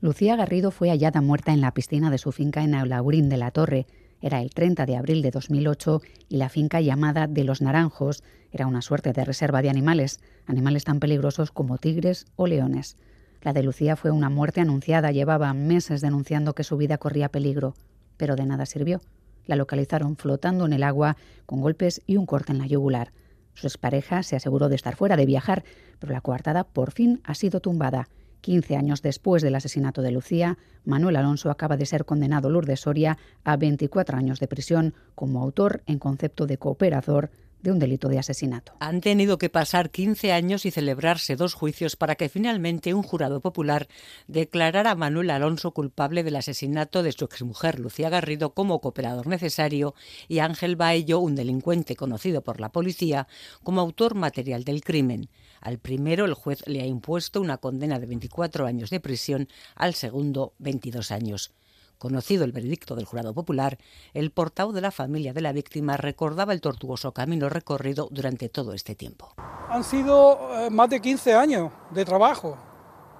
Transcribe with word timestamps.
Lucía 0.00 0.36
Garrido 0.36 0.70
fue 0.70 0.90
hallada 0.90 1.20
muerta 1.20 1.52
en 1.52 1.60
la 1.60 1.74
piscina 1.74 2.08
de 2.08 2.18
su 2.18 2.30
finca 2.30 2.62
en 2.62 2.76
Aulaurín 2.76 3.28
de 3.28 3.36
la 3.36 3.50
Torre. 3.50 3.88
Era 4.20 4.40
el 4.40 4.50
30 4.50 4.86
de 4.86 4.96
abril 4.96 5.22
de 5.22 5.32
2008 5.32 6.02
y 6.28 6.36
la 6.36 6.48
finca 6.48 6.80
llamada 6.80 7.26
de 7.26 7.42
los 7.42 7.60
Naranjos 7.60 8.22
era 8.52 8.68
una 8.68 8.80
suerte 8.80 9.12
de 9.12 9.24
reserva 9.24 9.60
de 9.60 9.70
animales, 9.70 10.20
animales 10.46 10.84
tan 10.84 11.00
peligrosos 11.00 11.50
como 11.50 11.78
tigres 11.78 12.26
o 12.36 12.46
leones. 12.46 12.96
La 13.42 13.52
de 13.52 13.64
Lucía 13.64 13.96
fue 13.96 14.12
una 14.12 14.30
muerte 14.30 14.60
anunciada, 14.60 15.10
llevaba 15.10 15.52
meses 15.52 16.00
denunciando 16.00 16.54
que 16.54 16.62
su 16.62 16.76
vida 16.76 16.98
corría 16.98 17.28
peligro, 17.28 17.74
pero 18.16 18.36
de 18.36 18.46
nada 18.46 18.66
sirvió. 18.66 19.00
La 19.46 19.56
localizaron 19.56 20.16
flotando 20.16 20.64
en 20.64 20.74
el 20.74 20.84
agua 20.84 21.16
con 21.44 21.60
golpes 21.60 22.02
y 22.06 22.18
un 22.18 22.26
corte 22.26 22.52
en 22.52 22.58
la 22.58 22.68
yugular. 22.68 23.12
Su 23.54 23.66
expareja 23.66 24.22
se 24.22 24.36
aseguró 24.36 24.68
de 24.68 24.76
estar 24.76 24.94
fuera, 24.94 25.16
de 25.16 25.26
viajar, 25.26 25.64
pero 25.98 26.12
la 26.12 26.20
coartada 26.20 26.62
por 26.62 26.92
fin 26.92 27.20
ha 27.24 27.34
sido 27.34 27.58
tumbada. 27.58 28.08
15 28.40 28.76
años 28.76 29.02
después 29.02 29.42
del 29.42 29.54
asesinato 29.54 30.02
de 30.02 30.12
Lucía, 30.12 30.58
Manuel 30.84 31.16
Alonso 31.16 31.50
acaba 31.50 31.76
de 31.76 31.86
ser 31.86 32.04
condenado 32.04 32.50
Lourdes 32.50 32.80
Soria 32.80 33.18
a 33.44 33.56
24 33.56 34.16
años 34.16 34.40
de 34.40 34.48
prisión 34.48 34.94
como 35.14 35.42
autor 35.42 35.82
en 35.86 35.98
concepto 35.98 36.46
de 36.46 36.58
cooperador 36.58 37.30
de 37.62 37.72
un 37.72 37.78
delito 37.78 38.08
de 38.08 38.18
asesinato. 38.18 38.72
Han 38.80 39.00
tenido 39.00 39.38
que 39.38 39.50
pasar 39.50 39.90
15 39.90 40.32
años 40.32 40.64
y 40.64 40.70
celebrarse 40.70 41.36
dos 41.36 41.54
juicios 41.54 41.96
para 41.96 42.14
que 42.14 42.28
finalmente 42.28 42.94
un 42.94 43.02
jurado 43.02 43.40
popular 43.40 43.88
declarara 44.26 44.92
a 44.92 44.94
Manuel 44.94 45.30
Alonso 45.30 45.72
culpable 45.72 46.22
del 46.22 46.36
asesinato 46.36 47.02
de 47.02 47.12
su 47.12 47.24
exmujer 47.24 47.80
Lucía 47.80 48.10
Garrido 48.10 48.54
como 48.54 48.80
cooperador 48.80 49.26
necesario 49.26 49.94
y 50.28 50.38
Ángel 50.38 50.76
Baello, 50.76 51.20
un 51.20 51.34
delincuente 51.34 51.96
conocido 51.96 52.42
por 52.42 52.60
la 52.60 52.70
policía, 52.70 53.26
como 53.62 53.80
autor 53.80 54.14
material 54.14 54.64
del 54.64 54.82
crimen. 54.82 55.28
Al 55.60 55.78
primero 55.78 56.24
el 56.24 56.34
juez 56.34 56.62
le 56.66 56.82
ha 56.82 56.86
impuesto 56.86 57.40
una 57.40 57.58
condena 57.58 57.98
de 57.98 58.06
24 58.06 58.66
años 58.66 58.90
de 58.90 59.00
prisión, 59.00 59.48
al 59.74 59.94
segundo 59.94 60.54
22 60.58 61.10
años. 61.10 61.52
Conocido 61.98 62.44
el 62.44 62.52
veredicto 62.52 62.94
del 62.94 63.06
jurado 63.06 63.34
popular, 63.34 63.76
el 64.14 64.30
portavoz 64.30 64.72
de 64.72 64.80
la 64.80 64.92
familia 64.92 65.32
de 65.32 65.40
la 65.40 65.52
víctima 65.52 65.96
recordaba 65.96 66.52
el 66.52 66.60
tortuoso 66.60 67.12
camino 67.12 67.48
recorrido 67.48 68.08
durante 68.12 68.48
todo 68.48 68.72
este 68.72 68.94
tiempo. 68.94 69.34
Han 69.68 69.82
sido 69.82 70.38
eh, 70.52 70.70
más 70.70 70.88
de 70.90 71.00
15 71.00 71.34
años 71.34 71.72
de 71.90 72.04
trabajo, 72.04 72.56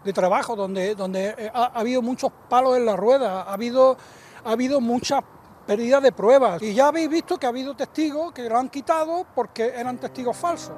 de 0.04 0.12
trabajo 0.12 0.54
donde, 0.54 0.94
donde 0.94 1.34
eh, 1.36 1.50
ha, 1.52 1.72
habido 1.74 2.02
muchos 2.02 2.30
palos 2.48 2.76
en 2.76 2.86
la 2.86 2.94
rueda, 2.94 3.42
ha 3.42 3.52
habido, 3.52 3.96
ha 4.44 4.52
habido 4.52 4.80
muchas 4.80 5.24
pérdidas 5.66 6.00
de 6.00 6.12
pruebas 6.12 6.62
y 6.62 6.72
ya 6.72 6.86
habéis 6.86 7.10
visto 7.10 7.36
que 7.36 7.46
ha 7.46 7.48
habido 7.48 7.74
testigos 7.74 8.32
que 8.32 8.48
lo 8.48 8.56
han 8.56 8.68
quitado 8.68 9.26
porque 9.34 9.66
eran 9.76 9.98
testigos 9.98 10.36
falsos. 10.36 10.76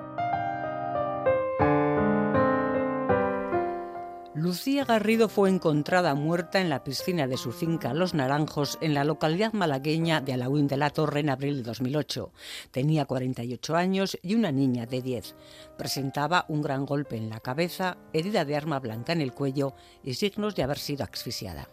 Lucía 4.40 4.86
Garrido 4.86 5.28
fue 5.28 5.50
encontrada 5.50 6.14
muerta 6.14 6.62
en 6.62 6.70
la 6.70 6.82
piscina 6.82 7.26
de 7.26 7.36
su 7.36 7.52
finca 7.52 7.92
Los 7.92 8.14
Naranjos 8.14 8.78
en 8.80 8.94
la 8.94 9.04
localidad 9.04 9.52
malagueña 9.52 10.22
de 10.22 10.32
Alauín 10.32 10.66
de 10.66 10.78
la 10.78 10.88
Torre 10.88 11.20
en 11.20 11.28
abril 11.28 11.58
de 11.58 11.62
2008. 11.64 12.32
Tenía 12.70 13.04
48 13.04 13.76
años 13.76 14.18
y 14.22 14.34
una 14.34 14.50
niña 14.50 14.86
de 14.86 15.02
10. 15.02 15.36
Presentaba 15.76 16.46
un 16.48 16.62
gran 16.62 16.86
golpe 16.86 17.18
en 17.18 17.28
la 17.28 17.40
cabeza, 17.40 17.98
herida 18.14 18.46
de 18.46 18.56
arma 18.56 18.80
blanca 18.80 19.12
en 19.12 19.20
el 19.20 19.34
cuello 19.34 19.74
y 20.02 20.14
signos 20.14 20.56
de 20.56 20.62
haber 20.62 20.78
sido 20.78 21.04
asfixiada. 21.04 21.68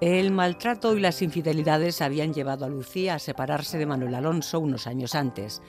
El 0.00 0.30
maltrato 0.30 0.96
y 0.96 1.00
las 1.00 1.20
infidelidades 1.22 2.00
habían 2.00 2.32
llevado 2.32 2.64
a 2.64 2.68
Lucía 2.68 3.14
a 3.14 3.18
separarse 3.18 3.78
de 3.78 3.86
Manuel 3.86 4.16
Alonso 4.16 4.60
unos 4.60 4.86
años 4.88 5.16
antes. 5.16 5.62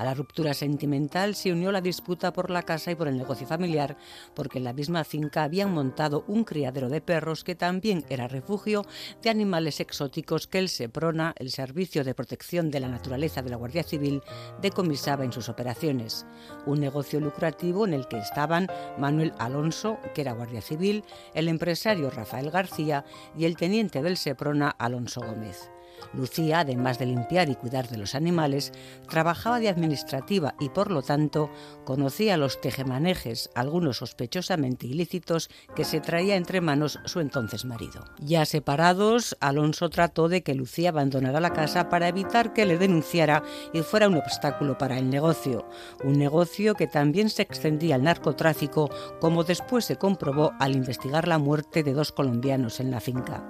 A 0.00 0.04
la 0.04 0.14
ruptura 0.14 0.54
sentimental 0.54 1.34
se 1.34 1.52
unió 1.52 1.70
la 1.70 1.82
disputa 1.82 2.32
por 2.32 2.48
la 2.48 2.62
casa 2.62 2.90
y 2.90 2.94
por 2.94 3.06
el 3.06 3.18
negocio 3.18 3.46
familiar, 3.46 3.98
porque 4.34 4.56
en 4.56 4.64
la 4.64 4.72
misma 4.72 5.04
finca 5.04 5.42
habían 5.42 5.74
montado 5.74 6.24
un 6.26 6.44
criadero 6.44 6.88
de 6.88 7.02
perros 7.02 7.44
que 7.44 7.54
también 7.54 8.06
era 8.08 8.26
refugio 8.26 8.86
de 9.22 9.28
animales 9.28 9.78
exóticos 9.78 10.46
que 10.46 10.58
el 10.58 10.70
SEPRONA, 10.70 11.34
el 11.36 11.50
Servicio 11.50 12.02
de 12.02 12.14
Protección 12.14 12.70
de 12.70 12.80
la 12.80 12.88
Naturaleza 12.88 13.42
de 13.42 13.50
la 13.50 13.56
Guardia 13.56 13.82
Civil, 13.82 14.22
decomisaba 14.62 15.26
en 15.26 15.32
sus 15.32 15.50
operaciones. 15.50 16.24
Un 16.64 16.80
negocio 16.80 17.20
lucrativo 17.20 17.86
en 17.86 17.92
el 17.92 18.08
que 18.08 18.16
estaban 18.16 18.68
Manuel 18.96 19.34
Alonso, 19.38 19.98
que 20.14 20.22
era 20.22 20.32
Guardia 20.32 20.62
Civil, 20.62 21.04
el 21.34 21.46
empresario 21.46 22.08
Rafael 22.08 22.50
García 22.50 23.04
y 23.36 23.44
el 23.44 23.58
teniente 23.58 24.00
del 24.00 24.16
SEPRONA 24.16 24.70
Alonso 24.70 25.20
Gómez. 25.20 25.70
Lucía, 26.12 26.60
además 26.60 26.98
de 26.98 27.06
limpiar 27.06 27.48
y 27.48 27.54
cuidar 27.54 27.88
de 27.88 27.98
los 27.98 28.14
animales, 28.14 28.72
trabajaba 29.08 29.60
de 29.60 29.68
administrativa 29.68 30.54
y 30.60 30.68
por 30.68 30.90
lo 30.90 31.02
tanto 31.02 31.50
conocía 31.84 32.36
los 32.36 32.60
tejemanejes, 32.60 33.50
algunos 33.54 33.98
sospechosamente 33.98 34.86
ilícitos, 34.86 35.50
que 35.74 35.84
se 35.84 36.00
traía 36.00 36.36
entre 36.36 36.60
manos 36.60 36.98
su 37.04 37.20
entonces 37.20 37.64
marido. 37.64 38.04
Ya 38.18 38.44
separados, 38.44 39.36
Alonso 39.40 39.88
trató 39.90 40.28
de 40.28 40.42
que 40.42 40.54
Lucía 40.54 40.90
abandonara 40.90 41.40
la 41.40 41.52
casa 41.52 41.88
para 41.88 42.08
evitar 42.08 42.52
que 42.52 42.66
le 42.66 42.78
denunciara 42.78 43.42
y 43.72 43.82
fuera 43.82 44.08
un 44.08 44.16
obstáculo 44.16 44.78
para 44.78 44.98
el 44.98 45.10
negocio, 45.10 45.68
un 46.04 46.18
negocio 46.18 46.74
que 46.74 46.86
también 46.86 47.30
se 47.30 47.42
extendía 47.42 47.94
al 47.94 48.04
narcotráfico, 48.04 48.90
como 49.20 49.44
después 49.44 49.84
se 49.84 49.96
comprobó 49.96 50.52
al 50.58 50.74
investigar 50.74 51.28
la 51.28 51.38
muerte 51.38 51.82
de 51.82 51.92
dos 51.92 52.12
colombianos 52.12 52.80
en 52.80 52.90
la 52.90 53.00
finca 53.00 53.44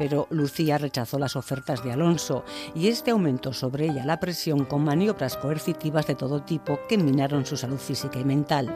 pero 0.00 0.26
Lucía 0.30 0.78
rechazó 0.78 1.18
las 1.18 1.36
ofertas 1.36 1.84
de 1.84 1.92
Alonso 1.92 2.42
y 2.74 2.88
este 2.88 3.10
aumentó 3.10 3.52
sobre 3.52 3.84
ella 3.84 4.02
la 4.06 4.18
presión 4.18 4.64
con 4.64 4.82
maniobras 4.82 5.36
coercitivas 5.36 6.06
de 6.06 6.14
todo 6.14 6.40
tipo 6.40 6.78
que 6.88 6.96
minaron 6.96 7.44
su 7.44 7.58
salud 7.58 7.76
física 7.76 8.18
y 8.18 8.24
mental. 8.24 8.74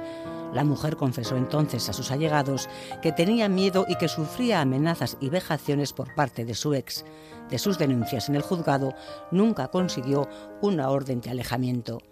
La 0.52 0.64
mujer 0.64 0.96
confesó 0.96 1.38
entonces 1.38 1.88
a 1.88 1.94
sus 1.94 2.10
allegados 2.10 2.68
que 3.00 3.10
tenía 3.10 3.48
miedo 3.48 3.86
y 3.88 3.96
que 3.96 4.08
sufría 4.08 4.60
amenazas 4.60 5.16
y 5.18 5.30
vejaciones 5.30 5.94
por 5.94 6.14
parte 6.14 6.44
de 6.44 6.54
su 6.54 6.74
ex. 6.74 7.06
De 7.48 7.58
sus 7.58 7.78
denuncias 7.78 8.28
en 8.28 8.36
el 8.36 8.42
juzgado 8.42 8.92
nunca 9.30 9.68
consiguió 9.68 10.28
una 10.60 10.90
orden 10.90 11.22
de 11.22 11.30
alejamiento. 11.30 12.02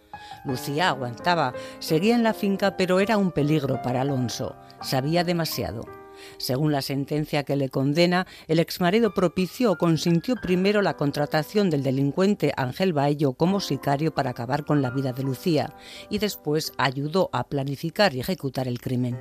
Lucía 0.47 0.89
aguantaba, 0.89 1.53
seguía 1.81 2.15
en 2.15 2.23
la 2.23 2.33
finca, 2.33 2.79
pero 2.79 2.99
era 2.99 3.19
un 3.19 3.31
peligro 3.31 3.83
para 3.83 4.01
Alonso. 4.01 4.57
Sabía 4.81 5.23
demasiado. 5.23 6.02
Según 6.39 6.73
la 6.73 6.83
sentencia 6.83 7.43
que 7.45 7.57
le 7.57 7.69
condena, 7.69 8.27
el 8.49 8.59
exmarido 8.59 9.15
propició 9.15 9.73
o 9.73 9.79
consintió 9.79 10.37
primero 10.37 10.83
la 10.83 10.97
contratación 10.97 11.71
del 11.71 11.83
delincuente 11.83 12.53
Ángel 12.57 12.93
Baello 12.93 13.33
como 13.35 13.61
sicario 13.61 14.15
para 14.15 14.31
acabar 14.31 14.65
con 14.65 14.83
la 14.83 14.91
vida 14.91 15.13
de 15.13 15.23
Lucía 15.23 15.75
y 16.11 16.19
después 16.19 16.73
ayudó 16.79 17.31
a 17.33 17.45
planificar 17.45 18.15
y 18.15 18.21
ejecutar 18.21 18.69
el 18.69 18.81
crimen. 18.81 19.19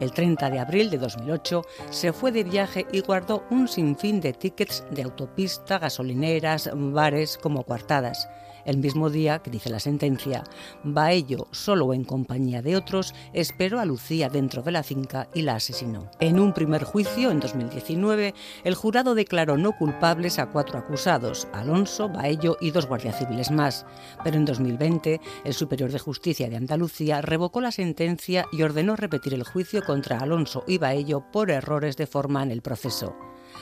El 0.00 0.12
30 0.12 0.50
de 0.50 0.58
abril 0.58 0.90
de 0.90 0.98
2008 0.98 1.62
se 1.90 2.12
fue 2.12 2.30
de 2.30 2.44
viaje 2.44 2.86
y 2.92 3.00
guardó 3.00 3.44
un 3.50 3.66
sinfín 3.66 4.20
de 4.20 4.34
tickets 4.34 4.84
de 4.90 5.02
autopista, 5.02 5.78
gasolineras, 5.78 6.70
bares 6.74 7.38
como 7.38 7.62
coartadas. 7.62 8.28
El 8.66 8.78
mismo 8.78 9.10
día 9.10 9.38
que 9.38 9.50
dice 9.50 9.70
la 9.70 9.78
sentencia, 9.78 10.42
Baello, 10.82 11.46
solo 11.52 11.94
en 11.94 12.04
compañía 12.04 12.62
de 12.62 12.76
otros, 12.76 13.14
esperó 13.32 13.78
a 13.78 13.84
Lucía 13.84 14.28
dentro 14.28 14.62
de 14.62 14.72
la 14.72 14.82
finca 14.82 15.28
y 15.32 15.42
la 15.42 15.54
asesinó. 15.54 16.10
En 16.18 16.40
un 16.40 16.52
primer 16.52 16.82
juicio, 16.82 17.30
en 17.30 17.38
2019, 17.38 18.34
el 18.64 18.74
jurado 18.74 19.14
declaró 19.14 19.56
no 19.56 19.70
culpables 19.78 20.40
a 20.40 20.50
cuatro 20.50 20.78
acusados, 20.78 21.46
Alonso, 21.52 22.08
Baello 22.08 22.56
y 22.60 22.72
dos 22.72 22.86
guardias 22.86 23.18
civiles 23.18 23.52
más. 23.52 23.86
Pero 24.24 24.36
en 24.36 24.44
2020, 24.44 25.20
el 25.44 25.54
Superior 25.54 25.92
de 25.92 26.00
Justicia 26.00 26.50
de 26.50 26.56
Andalucía 26.56 27.22
revocó 27.22 27.60
la 27.60 27.70
sentencia 27.70 28.46
y 28.50 28.62
ordenó 28.62 28.96
repetir 28.96 29.32
el 29.34 29.44
juicio 29.44 29.84
contra 29.84 30.18
Alonso 30.18 30.64
y 30.66 30.78
Baello 30.78 31.24
por 31.30 31.52
errores 31.52 31.96
de 31.96 32.08
forma 32.08 32.42
en 32.42 32.50
el 32.50 32.62
proceso 32.62 33.14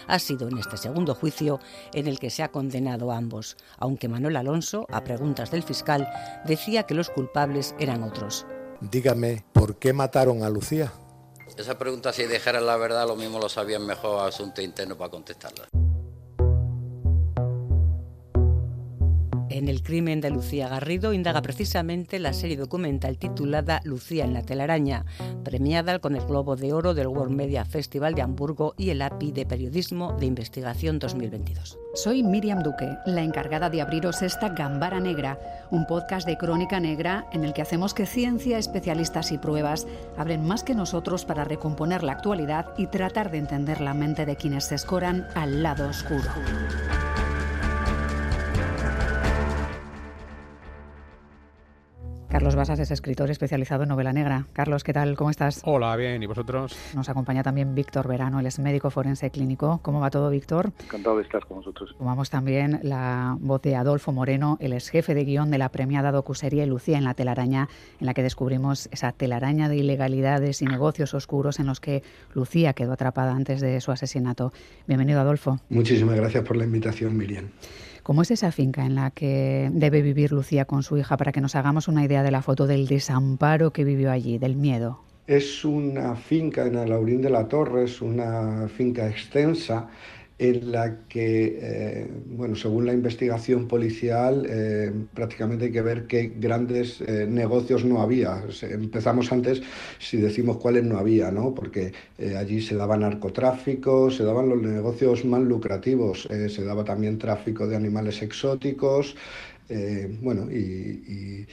ha 0.06 0.18
sido 0.18 0.48
en 0.48 0.58
este 0.58 0.76
segundo 0.76 1.14
juicio 1.14 1.60
en 1.92 2.06
el 2.06 2.18
que 2.18 2.30
se 2.30 2.42
ha 2.42 2.50
condenado 2.50 3.12
a 3.12 3.16
ambos, 3.16 3.56
aunque 3.78 4.08
Manuel 4.08 4.36
Alonso, 4.36 4.86
a 4.90 5.04
preguntas 5.04 5.50
del 5.50 5.62
fiscal, 5.62 6.08
decía 6.44 6.84
que 6.84 6.94
los 6.94 7.10
culpables 7.10 7.74
eran 7.78 8.02
otros. 8.02 8.46
Dígame, 8.80 9.44
¿por 9.52 9.76
qué 9.76 9.92
mataron 9.92 10.42
a 10.42 10.50
Lucía? 10.50 10.92
Esa 11.56 11.78
pregunta, 11.78 12.12
si 12.12 12.24
dejaran 12.24 12.66
la 12.66 12.76
verdad, 12.76 13.06
lo 13.06 13.16
mismo 13.16 13.38
lo 13.38 13.48
sabían 13.48 13.86
mejor 13.86 14.26
asunto 14.26 14.60
interno 14.60 14.96
para 14.96 15.10
contestarla. 15.10 15.68
En 19.54 19.68
el 19.68 19.84
crimen 19.84 20.20
de 20.20 20.30
Lucía 20.30 20.68
Garrido 20.68 21.12
indaga 21.12 21.40
precisamente 21.40 22.18
la 22.18 22.32
serie 22.32 22.56
documental 22.56 23.18
titulada 23.18 23.80
Lucía 23.84 24.24
en 24.24 24.34
la 24.34 24.42
telaraña, 24.42 25.06
premiada 25.44 26.00
con 26.00 26.16
el 26.16 26.26
Globo 26.26 26.56
de 26.56 26.72
Oro 26.72 26.92
del 26.92 27.06
World 27.06 27.36
Media 27.36 27.64
Festival 27.64 28.16
de 28.16 28.22
Hamburgo 28.22 28.74
y 28.76 28.90
el 28.90 29.00
API 29.00 29.30
de 29.30 29.46
Periodismo 29.46 30.12
de 30.18 30.26
Investigación 30.26 30.98
2022. 30.98 31.78
Soy 31.94 32.24
Miriam 32.24 32.64
Duque, 32.64 32.98
la 33.06 33.22
encargada 33.22 33.70
de 33.70 33.80
abriros 33.80 34.22
esta 34.22 34.48
Gambara 34.48 34.98
Negra, 34.98 35.38
un 35.70 35.86
podcast 35.86 36.26
de 36.26 36.36
crónica 36.36 36.80
negra 36.80 37.28
en 37.32 37.44
el 37.44 37.52
que 37.52 37.62
hacemos 37.62 37.94
que 37.94 38.06
ciencia, 38.06 38.58
especialistas 38.58 39.30
y 39.30 39.38
pruebas 39.38 39.86
abren 40.16 40.44
más 40.44 40.64
que 40.64 40.74
nosotros 40.74 41.24
para 41.24 41.44
recomponer 41.44 42.02
la 42.02 42.10
actualidad 42.10 42.74
y 42.76 42.88
tratar 42.88 43.30
de 43.30 43.38
entender 43.38 43.80
la 43.80 43.94
mente 43.94 44.26
de 44.26 44.34
quienes 44.34 44.64
se 44.64 44.74
escoran 44.74 45.28
al 45.36 45.62
lado 45.62 45.88
oscuro. 45.88 46.32
Carlos 52.34 52.56
Basas 52.56 52.80
es 52.80 52.90
escritor 52.90 53.30
especializado 53.30 53.84
en 53.84 53.90
novela 53.90 54.12
negra. 54.12 54.48
Carlos, 54.52 54.82
¿qué 54.82 54.92
tal? 54.92 55.14
¿Cómo 55.14 55.30
estás? 55.30 55.60
Hola, 55.64 55.94
bien. 55.94 56.20
¿Y 56.20 56.26
vosotros? 56.26 56.76
Nos 56.92 57.08
acompaña 57.08 57.44
también 57.44 57.76
Víctor 57.76 58.08
Verano, 58.08 58.40
él 58.40 58.46
es 58.46 58.58
médico 58.58 58.90
forense 58.90 59.30
clínico. 59.30 59.78
¿Cómo 59.82 60.00
va 60.00 60.10
todo, 60.10 60.30
Víctor? 60.30 60.72
Encantado 60.82 61.18
de 61.18 61.22
estar 61.22 61.46
con 61.46 61.58
vosotros. 61.58 61.94
Tomamos 61.96 62.30
también 62.30 62.80
la 62.82 63.36
voz 63.38 63.62
de 63.62 63.76
Adolfo 63.76 64.10
Moreno, 64.10 64.58
él 64.60 64.72
es 64.72 64.88
jefe 64.88 65.14
de 65.14 65.24
guion 65.24 65.52
de 65.52 65.58
la 65.58 65.68
premiada 65.68 66.10
docuserie 66.10 66.66
Lucía 66.66 66.98
en 66.98 67.04
la 67.04 67.14
telaraña, 67.14 67.68
en 68.00 68.06
la 68.06 68.14
que 68.14 68.24
descubrimos 68.24 68.88
esa 68.90 69.12
telaraña 69.12 69.68
de 69.68 69.76
ilegalidades 69.76 70.60
y 70.60 70.64
negocios 70.64 71.14
oscuros 71.14 71.60
en 71.60 71.66
los 71.66 71.78
que 71.78 72.02
Lucía 72.32 72.72
quedó 72.72 72.94
atrapada 72.94 73.32
antes 73.32 73.60
de 73.60 73.80
su 73.80 73.92
asesinato. 73.92 74.52
Bienvenido, 74.88 75.20
Adolfo. 75.20 75.60
Muchísimas 75.68 76.16
gracias 76.16 76.42
por 76.42 76.56
la 76.56 76.64
invitación, 76.64 77.16
Miriam. 77.16 77.50
¿Cómo 78.04 78.20
es 78.20 78.30
esa 78.30 78.52
finca 78.52 78.84
en 78.84 78.96
la 78.96 79.10
que 79.10 79.70
debe 79.72 80.02
vivir 80.02 80.30
Lucía 80.30 80.66
con 80.66 80.82
su 80.82 80.98
hija 80.98 81.16
para 81.16 81.32
que 81.32 81.40
nos 81.40 81.56
hagamos 81.56 81.88
una 81.88 82.04
idea 82.04 82.22
de 82.22 82.30
la 82.30 82.42
foto 82.42 82.66
del 82.66 82.86
desamparo 82.86 83.70
que 83.70 83.82
vivió 83.82 84.10
allí, 84.10 84.36
del 84.36 84.56
miedo? 84.56 85.00
Es 85.26 85.64
una 85.64 86.14
finca 86.14 86.66
en 86.66 86.76
Alaurín 86.76 87.22
de 87.22 87.30
la 87.30 87.48
Torre, 87.48 87.84
es 87.84 88.02
una 88.02 88.68
finca 88.68 89.08
extensa 89.08 89.88
en 90.38 90.72
la 90.72 91.06
que, 91.08 91.58
eh, 91.60 92.10
bueno, 92.26 92.56
según 92.56 92.86
la 92.86 92.92
investigación 92.92 93.68
policial, 93.68 94.46
eh, 94.48 94.92
prácticamente 95.14 95.66
hay 95.66 95.72
que 95.72 95.82
ver 95.82 96.06
qué 96.06 96.32
grandes 96.36 97.00
eh, 97.02 97.26
negocios 97.28 97.84
no 97.84 98.00
había. 98.02 98.42
Empezamos 98.62 99.30
antes 99.30 99.62
si 99.98 100.16
decimos 100.16 100.56
cuáles 100.56 100.84
no 100.84 100.98
había, 100.98 101.30
¿no? 101.30 101.54
Porque 101.54 101.92
allí 102.36 102.60
se 102.60 102.74
daba 102.74 102.96
narcotráfico, 102.96 104.10
se 104.10 104.24
daban 104.24 104.48
los 104.48 104.60
negocios 104.60 105.24
más 105.24 105.42
lucrativos, 105.42 106.28
se 106.28 106.64
daba 106.64 106.84
también 106.84 107.18
tráfico 107.18 107.66
de 107.66 107.76
animales 107.76 108.22
exóticos, 108.22 109.16
bueno, 110.20 110.50
y 110.50 110.94
y 111.06 111.46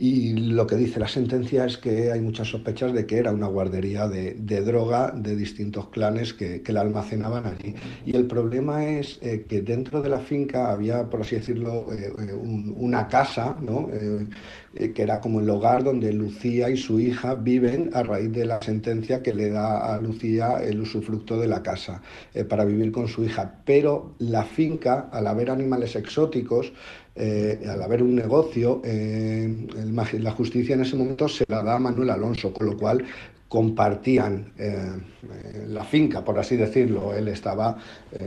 lo 0.00 0.66
que 0.66 0.76
dice 0.76 0.98
la 0.98 1.08
sentencia 1.08 1.66
es 1.66 1.76
que 1.76 2.10
hay 2.10 2.22
muchas 2.22 2.48
sospechas 2.48 2.94
de 2.94 3.04
que 3.04 3.18
era 3.18 3.32
una 3.32 3.48
guardería 3.48 4.08
de, 4.08 4.32
droga 4.62 5.12
de 5.14 5.36
distintos 5.36 5.88
clanes 5.88 6.32
que, 6.32 6.62
la 6.70 6.80
almacenaban 6.80 7.44
allí. 7.46 7.74
Y 8.06 8.16
el 8.16 8.26
problema 8.26 8.86
es 8.86 9.18
eh, 9.20 9.44
que 9.46 9.60
dentro 9.60 10.00
de 10.00 10.08
la 10.08 10.20
finca 10.20 10.70
había, 10.70 11.10
por 11.10 11.20
así 11.20 11.36
decirlo, 11.36 11.92
eh, 11.92 12.12
eh, 12.18 12.32
una 12.32 13.08
casa, 13.08 13.56
¿no? 13.60 13.88
que 14.72 15.02
era 15.02 15.20
como 15.20 15.40
el 15.40 15.50
hogar 15.50 15.82
donde 15.82 16.12
Lucía 16.12 16.70
y 16.70 16.76
su 16.76 17.00
hija 17.00 17.34
viven 17.34 17.90
a 17.92 18.04
raíz 18.04 18.32
de 18.32 18.46
la 18.46 18.62
sentencia 18.62 19.20
que 19.20 19.34
le 19.34 19.50
da 19.50 19.94
a 19.94 20.00
Lucía 20.00 20.62
el 20.62 20.80
usufructo 20.80 21.40
de 21.40 21.48
la 21.48 21.60
casa 21.60 22.00
para 22.48 22.64
vivir 22.64 22.92
con 22.92 23.08
su 23.08 23.24
hija. 23.24 23.62
Pero 23.66 24.14
la 24.18 24.44
finca, 24.44 25.08
al 25.12 25.26
haber 25.26 25.50
animales 25.50 25.96
exóticos, 25.96 26.72
eh, 27.22 27.68
al 27.68 27.82
haber 27.82 28.02
un 28.02 28.14
negocio, 28.14 28.80
eh, 28.82 29.68
la 30.18 30.30
justicia 30.30 30.74
en 30.74 30.80
ese 30.80 30.96
momento 30.96 31.28
se 31.28 31.44
la 31.48 31.62
da 31.62 31.76
a 31.76 31.78
Manuel 31.78 32.08
Alonso, 32.08 32.50
con 32.50 32.66
lo 32.66 32.78
cual 32.78 33.04
compartían 33.46 34.52
eh, 34.56 34.96
la 35.68 35.84
finca, 35.84 36.24
por 36.24 36.38
así 36.38 36.56
decirlo. 36.56 37.12
Él 37.12 37.28
estaba 37.28 37.76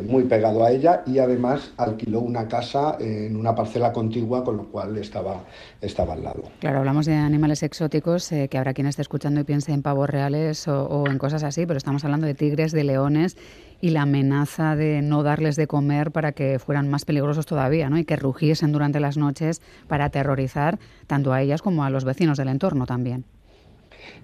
muy 0.06 0.26
pegado 0.26 0.64
a 0.64 0.72
ella 0.72 1.02
y 1.08 1.18
además 1.18 1.72
alquiló 1.78 2.20
una 2.20 2.48
casa 2.48 2.98
en 3.00 3.36
una 3.36 3.56
parcela 3.56 3.92
contigua, 3.94 4.44
con 4.44 4.58
lo 4.58 4.66
cual 4.66 4.96
estaba, 4.98 5.44
estaba 5.82 6.14
al 6.14 6.24
lado. 6.24 6.44
Claro, 6.60 6.80
hablamos 6.80 7.06
de 7.08 7.16
animales 7.16 7.64
exóticos, 7.64 8.30
que 8.30 8.58
habrá 8.58 8.74
quien 8.74 8.86
esté 8.86 9.02
escuchando 9.02 9.40
y 9.40 9.44
piense 9.44 9.72
en 9.72 9.82
pavos 9.82 10.10
reales 10.10 10.68
o 10.68 11.06
en 11.08 11.18
cosas 11.18 11.44
así, 11.44 11.66
pero 11.66 11.78
estamos 11.78 12.04
hablando 12.04 12.28
de 12.28 12.36
tigres, 12.36 12.74
de 12.74 12.84
leones 12.84 13.38
y 13.82 13.90
la 13.90 14.04
amenaza 14.04 14.76
de 14.76 15.02
no 15.02 15.24
darles 15.24 15.56
de 15.56 15.68
comer 15.68 16.12
para 16.12 16.32
que 16.32 16.60
fueran 16.60 16.90
más 16.90 17.06
peligrosos 17.06 17.46
todavía, 17.46 17.90
¿no? 17.90 17.98
Y 17.98 18.06
que 18.06 18.16
rugiesen 18.16 18.72
durante 18.72 19.00
las 19.00 19.18
noches 19.18 19.62
para 19.88 20.06
aterrorizar 20.06 20.80
tanto 21.08 21.34
a 21.34 21.42
ellas 21.42 21.62
como 21.62 21.84
a 21.84 21.90
los 21.90 22.06
vecinos 22.06 22.38
del 22.38 22.50
entorno 22.50 22.86
también. 22.86 23.26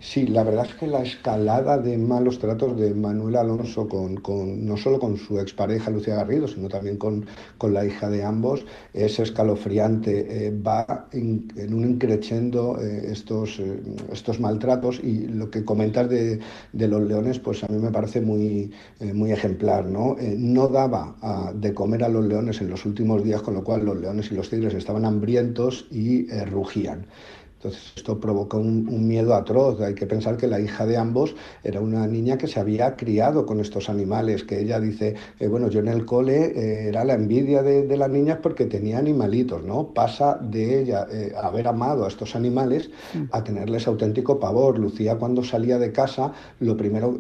Sí, 0.02 0.26
la 0.28 0.44
verdad 0.44 0.66
es 0.66 0.76
que 0.76 0.88
la 0.88 1.02
escalada 1.02 1.78
de 1.78 1.98
malos 1.98 2.40
tratos 2.40 2.80
de 2.80 2.94
Manuel 2.94 3.36
Alonso 3.36 3.88
con, 3.88 4.22
no 4.66 4.78
solo 4.78 4.98
con 4.98 5.18
su 5.18 5.40
expareja 5.40 5.92
Lucía 5.92 6.16
Garrido, 6.16 6.48
sino 6.48 6.70
también 6.70 6.98
con, 6.98 7.26
la 7.62 7.86
hija 7.86 8.10
de 8.10 8.24
ambos, 8.24 8.66
es 8.94 9.20
escalofriante. 9.20 10.48
Eh, 10.48 10.52
va 10.52 11.10
en, 11.12 11.74
un 11.74 11.84
increchendo 11.84 12.81
eh, 12.81 13.12
estos, 13.12 13.60
eh, 13.60 13.81
estos 14.12 14.40
maltratos 14.40 15.02
y 15.04 15.28
lo 15.28 15.52
que 15.52 15.66
comentas 15.66 16.10
de, 16.10 16.40
los 16.72 17.02
leones, 17.04 17.40
pues 17.40 17.64
a 17.66 17.68
mí 17.68 17.78
me 17.78 17.92
parece 17.92 18.22
muy, 18.22 18.72
muy 19.14 19.31
ejemplar. 19.31 19.86
No, 19.86 20.16
no 20.38 20.68
daba 20.70 21.52
de 21.54 21.74
comer 21.74 22.06
a 22.06 22.10
los 22.10 22.26
leones 22.26 22.62
en 22.62 22.70
los 22.70 22.86
últimos 22.86 23.24
días, 23.24 23.42
con 23.42 23.54
lo 23.54 23.64
cual 23.64 23.86
los 23.86 24.00
leones 24.00 24.31
y 24.31 24.36
los 24.36 24.50
tigres 24.50 24.74
estaban 24.74 25.06
hambrientos 25.06 25.88
y 25.92 26.28
rugían. 26.46 27.06
Entonces 27.60 27.92
esto 27.98 28.22
provocó 28.22 28.58
un, 28.58 29.06
miedo 29.06 29.36
atroz. 29.36 29.82
Hay 29.82 29.94
que 29.94 30.06
pensar 30.06 30.38
que 30.38 30.48
la 30.48 30.62
hija 30.62 30.86
de 30.86 30.96
ambos 30.96 31.36
era 31.62 31.82
una 31.82 32.08
niña 32.08 32.38
que 32.38 32.48
se 32.48 32.58
había 32.58 32.96
criado 32.96 33.46
con 33.46 33.60
estos 33.60 33.90
animales, 33.90 34.46
que 34.46 34.62
ella 34.62 34.80
dice, 34.80 35.16
eh, 35.40 35.48
bueno, 35.48 35.68
yo 35.68 35.82
en 35.82 35.90
el 35.90 36.06
cole 36.06 36.54
eh, 36.56 36.88
era 36.88 37.04
la 37.04 37.16
envidia 37.16 37.62
de, 37.62 37.98
las 37.98 38.10
niñas 38.10 38.40
porque 38.42 38.66
tenía 38.66 38.98
animalitos, 38.98 39.62
¿no? 39.64 39.94
Pasa 39.94 40.40
de 40.42 40.84
ella 40.84 41.06
eh, 41.12 41.34
haber 41.36 41.68
amado 41.68 42.06
a 42.06 42.08
estos 42.08 42.34
animales 42.34 42.92
mm. 43.14 43.24
a 43.32 43.44
tenerles 43.44 43.88
auténtico 43.88 44.40
pavor. 44.40 44.80
Lucía 44.80 45.18
cuando 45.18 45.44
salía 45.44 45.78
de 45.78 45.92
casa, 45.92 46.32
lo 46.62 46.78
primero, 46.78 47.20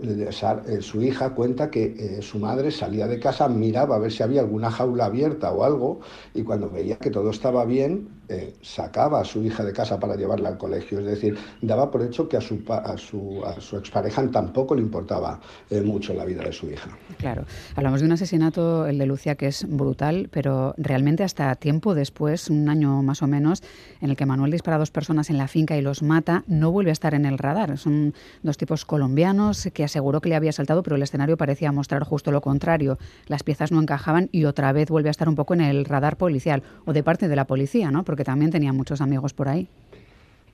su 0.79 1.01
hija 1.01 1.31
cuenta 1.35 1.69
que 1.69 2.19
su 2.21 2.39
madre 2.39 2.71
salía 2.71 3.07
de 3.07 3.19
casa, 3.19 3.49
miraba 3.49 3.97
a 3.97 3.99
ver 3.99 4.13
si 4.13 4.23
había 4.23 4.39
alguna 4.39 4.71
jaula 4.71 5.05
abierta 5.05 5.51
o 5.51 5.65
algo, 5.65 5.99
y 6.33 6.43
cuando 6.43 6.69
veía 6.69 6.95
que 6.95 7.09
todo 7.09 7.29
estaba 7.29 7.65
bien, 7.65 8.18
sacaba 8.61 9.21
a 9.21 9.25
su 9.25 9.43
hija 9.43 9.63
de 9.63 9.73
casa 9.73 9.99
para 9.99 10.15
llevar 10.15 10.45
al 10.45 10.57
colegio. 10.57 10.99
Es 10.99 11.05
decir, 11.05 11.37
daba 11.61 11.89
por 11.89 12.03
hecho 12.03 12.27
que 12.27 12.37
a 12.37 12.41
su, 12.41 12.61
a 12.67 12.97
su, 12.97 13.43
a 13.45 13.59
su 13.59 13.77
expareja 13.77 14.25
tampoco 14.31 14.75
le 14.75 14.81
importaba 14.81 15.39
eh, 15.69 15.81
mucho 15.81 16.13
la 16.13 16.25
vida 16.25 16.43
de 16.43 16.51
su 16.51 16.69
hija. 16.69 16.89
Claro. 17.17 17.45
Hablamos 17.75 18.01
de 18.01 18.05
un 18.05 18.11
asesinato, 18.11 18.85
el 18.85 18.97
de 18.97 19.05
Lucia, 19.05 19.35
que 19.35 19.47
es 19.47 19.65
brutal, 19.67 20.29
pero 20.31 20.73
realmente 20.77 21.23
hasta 21.23 21.55
tiempo 21.55 21.95
después, 21.95 22.49
un 22.49 22.69
año 22.69 23.01
más 23.01 23.21
o 23.21 23.27
menos, 23.27 23.63
en 24.01 24.09
el 24.09 24.15
que 24.15 24.25
Manuel 24.25 24.51
dispara 24.51 24.75
a 24.75 24.79
dos 24.79 24.91
personas 24.91 25.29
en 25.29 25.37
la 25.37 25.47
finca 25.47 25.77
y 25.77 25.81
los 25.81 26.03
mata, 26.03 26.43
no 26.47 26.71
vuelve 26.71 26.91
a 26.91 26.93
estar 26.93 27.13
en 27.13 27.25
el 27.25 27.37
radar. 27.37 27.77
Son 27.77 28.13
dos 28.43 28.57
tipos 28.57 28.85
colombianos 28.85 29.69
que 29.73 29.83
aseguró 29.83 30.21
que 30.21 30.29
le 30.29 30.35
había 30.35 30.51
saltado, 30.51 30.83
pero 30.83 30.95
el 30.95 31.03
escenario 31.03 31.37
parecía 31.37 31.71
mostrar 31.71 32.03
justo 32.03 32.31
lo 32.31 32.41
contrario. 32.41 32.97
Las 33.27 33.43
piezas 33.43 33.71
no 33.71 33.81
encajaban 33.81 34.29
y 34.31 34.45
otra 34.45 34.71
vez 34.71 34.89
vuelve 34.89 35.09
a 35.09 35.11
estar 35.11 35.29
un 35.29 35.35
poco 35.35 35.53
en 35.53 35.61
el 35.61 35.85
radar 35.85 36.17
policial 36.17 36.63
o 36.85 36.93
de 36.93 37.03
parte 37.03 37.27
de 37.27 37.35
la 37.35 37.47
policía, 37.47 37.91
¿no? 37.91 38.03
También 38.23 38.51
tenía 38.51 38.73
muchos 38.73 39.01
amigos 39.01 39.33
por 39.33 39.47
ahí. 39.47 39.67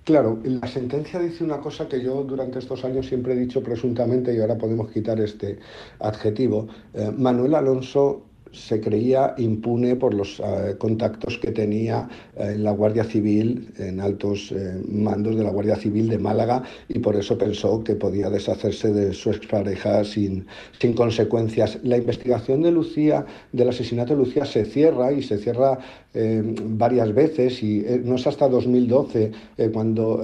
Claro, 0.06 0.40
la 0.44 0.68
sentencia 0.68 1.20
dice 1.20 1.44
una 1.44 1.60
cosa 1.60 1.88
que 1.88 2.00
yo 2.00 2.24
durante 2.24 2.60
estos 2.60 2.86
años 2.86 3.08
siempre 3.08 3.34
he 3.34 3.38
dicho 3.38 3.64
presuntamente 3.64 4.36
y 4.36 4.40
ahora 4.40 4.56
podemos 4.56 4.92
quitar 4.92 5.20
este 5.20 5.58
adjetivo. 6.00 6.68
Eh, 6.94 7.12
Manuel 7.18 7.56
Alonso 7.56 8.22
se 8.52 8.80
creía 8.80 9.34
impune 9.40 9.96
por 9.96 10.14
los 10.14 10.40
eh, 10.40 10.76
contactos 10.78 11.40
que 11.40 11.52
tenía 11.52 12.08
eh, 12.36 12.52
en 12.54 12.64
la 12.64 12.72
Guardia 12.72 13.04
Civil, 13.04 13.74
en 13.80 14.00
altos 14.00 14.54
mandos 14.88 15.38
de 15.38 15.44
la 15.44 15.50
Guardia 15.50 15.76
Civil 15.76 16.08
de 16.08 16.20
Málaga, 16.20 16.62
y 16.88 17.00
por 17.00 17.16
eso 17.16 17.36
pensó 17.36 17.84
que 17.84 17.96
podía 17.96 18.30
deshacerse 18.30 18.94
de 18.94 19.12
su 19.12 19.32
expareja 19.32 20.04
sin, 20.04 20.46
sin 20.80 20.94
consecuencias. 20.94 21.80
La 21.82 21.98
investigación 21.98 22.62
de 22.62 22.72
Lucía, 22.72 23.26
del 23.52 23.70
asesinato 23.70 24.14
de 24.16 24.24
Lucía, 24.24 24.46
se 24.46 24.66
cierra 24.66 25.12
y 25.12 25.24
se 25.24 25.40
cierra 25.40 25.80
eh, 26.18 26.42
varias 26.70 27.14
veces 27.14 27.62
y 27.62 27.80
eh, 27.80 28.02
no 28.02 28.16
es 28.16 28.26
hasta 28.26 28.48
2012 28.48 29.32
eh, 29.58 29.70
cuando 29.74 30.24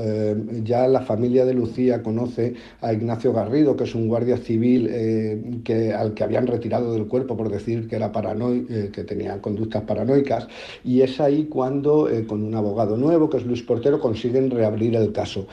ya 0.64 0.88
la 0.88 1.02
familia 1.02 1.44
de 1.44 1.54
Lucía 1.54 2.02
conoce 2.02 2.54
a 2.80 2.94
Ignacio 2.94 3.34
Garrido, 3.34 3.76
que 3.76 3.84
es 3.84 3.94
un 3.94 4.08
guardia 4.08 4.38
civil 4.38 5.62
que, 5.66 5.94
al 5.94 6.14
que 6.14 6.24
habían 6.24 6.48
retirado 6.48 6.94
del 6.94 7.08
cuerpo 7.08 7.36
por 7.36 7.50
decir 7.50 7.90
que 7.90 7.98
era 7.98 8.12
que 8.12 9.04
tenía 9.04 9.42
conductas 9.42 9.84
paranoicas 9.84 10.48
y 10.84 11.02
es 11.02 11.20
ahí 11.20 11.46
cuando 11.46 12.08
con 12.28 12.44
un 12.44 12.56
abogado 12.56 12.96
nuevo 12.96 13.30
que 13.30 13.38
es 13.38 13.46
Luis 13.46 13.64
Portero 13.64 14.00
consiguen 14.00 14.50
reabrir 14.50 14.96
el 14.96 15.12
caso. 15.12 15.48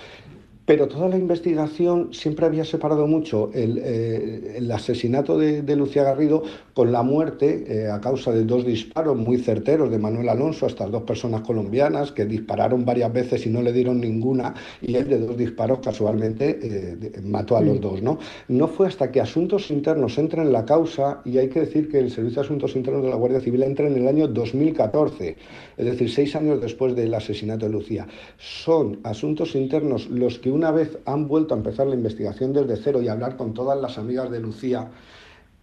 Pero 0.69 0.87
toda 0.87 1.09
la 1.09 1.17
investigación 1.17 2.13
siempre 2.13 2.45
había 2.45 2.63
separado 2.63 3.07
mucho 3.07 3.51
el, 3.55 3.81
eh, 3.83 4.69
asesinato 4.71 5.39
de, 5.39 5.77
Lucía 5.77 6.03
Garrido 6.03 6.43
con 6.75 6.93
la 6.93 7.03
muerte 7.03 7.65
eh, 7.67 7.91
a 7.91 8.03
causa 8.03 8.33
de 8.33 8.45
dos 8.45 8.67
disparos 8.67 9.17
muy 9.17 9.39
certeros 9.39 9.91
de 9.91 9.99
Manuel 9.99 10.29
Alonso 10.29 10.67
a 10.67 10.69
estas 10.69 10.91
dos 10.91 11.05
personas 11.05 11.41
colombianas 11.41 12.13
que 12.13 12.27
dispararon 12.27 12.85
varias 12.85 13.11
veces 13.11 13.47
y 13.47 13.49
no 13.49 13.63
le 13.63 13.73
dieron 13.73 13.99
ninguna 13.99 14.53
y 14.83 14.95
él 14.97 15.09
de 15.09 15.19
dos 15.19 15.39
disparos 15.39 15.79
casualmente 15.79 16.59
eh, 16.63 17.23
mató 17.23 17.57
a 17.57 17.63
los 17.63 17.79
mm. 17.79 17.81
dos. 17.81 18.03
¿no? 18.03 18.19
no 18.49 18.69
fue 18.69 18.89
hasta 18.89 19.11
que 19.11 19.23
Asuntos 19.23 19.71
Internos 19.71 20.19
entra 20.19 20.43
en 20.43 20.53
la 20.53 20.67
causa 20.67 21.23
y 21.25 21.39
hay 21.39 21.49
que 21.49 21.61
decir 21.61 21.89
que 21.89 21.99
el 21.99 22.11
Servicio 22.11 22.43
de 22.43 22.47
Asuntos 22.47 22.77
Internos 22.77 23.05
de 23.05 23.09
la 23.09 23.17
Guardia 23.17 23.41
Civil 23.41 23.63
entra 23.63 23.87
en 23.87 23.97
el 23.97 24.07
año 24.07 24.29
2014, 24.29 25.35
es 25.79 25.87
decir, 25.87 26.11
seis 26.11 26.37
años 26.37 26.61
después 26.61 26.95
del 26.95 27.15
asesinato 27.15 27.65
de 27.65 27.73
Lucía. 27.73 28.07
Son 28.37 29.01
Asuntos 29.03 29.55
Internos 29.55 30.11
los 30.11 30.39
que 30.39 30.58
una 30.59 30.73
vez 30.73 30.99
han 31.05 31.29
vuelto 31.29 31.55
a 31.55 31.57
empezar 31.57 31.87
la 31.87 31.95
investigación 31.95 32.53
desde 32.53 32.77
cero 32.77 33.01
y 33.01 33.07
hablar 33.07 33.37
con 33.37 33.55
todas 33.55 33.81
las 33.81 33.97
amigas 33.97 34.29
de 34.29 34.41
Lucía, 34.41 34.91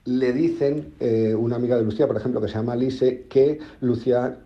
le 0.05 0.31
dicen, 0.31 0.93
eh, 1.01 1.35
una 1.35 1.57
amiga 1.57 1.75
de 1.75 1.83
Lucía, 1.83 2.07
por 2.07 2.15
ejemplo, 2.15 2.39
que 2.39 2.47
se 2.47 2.53
llama 2.53 2.77
Lise, 2.77 3.25
que 3.27 3.59
Lucía 3.81 4.37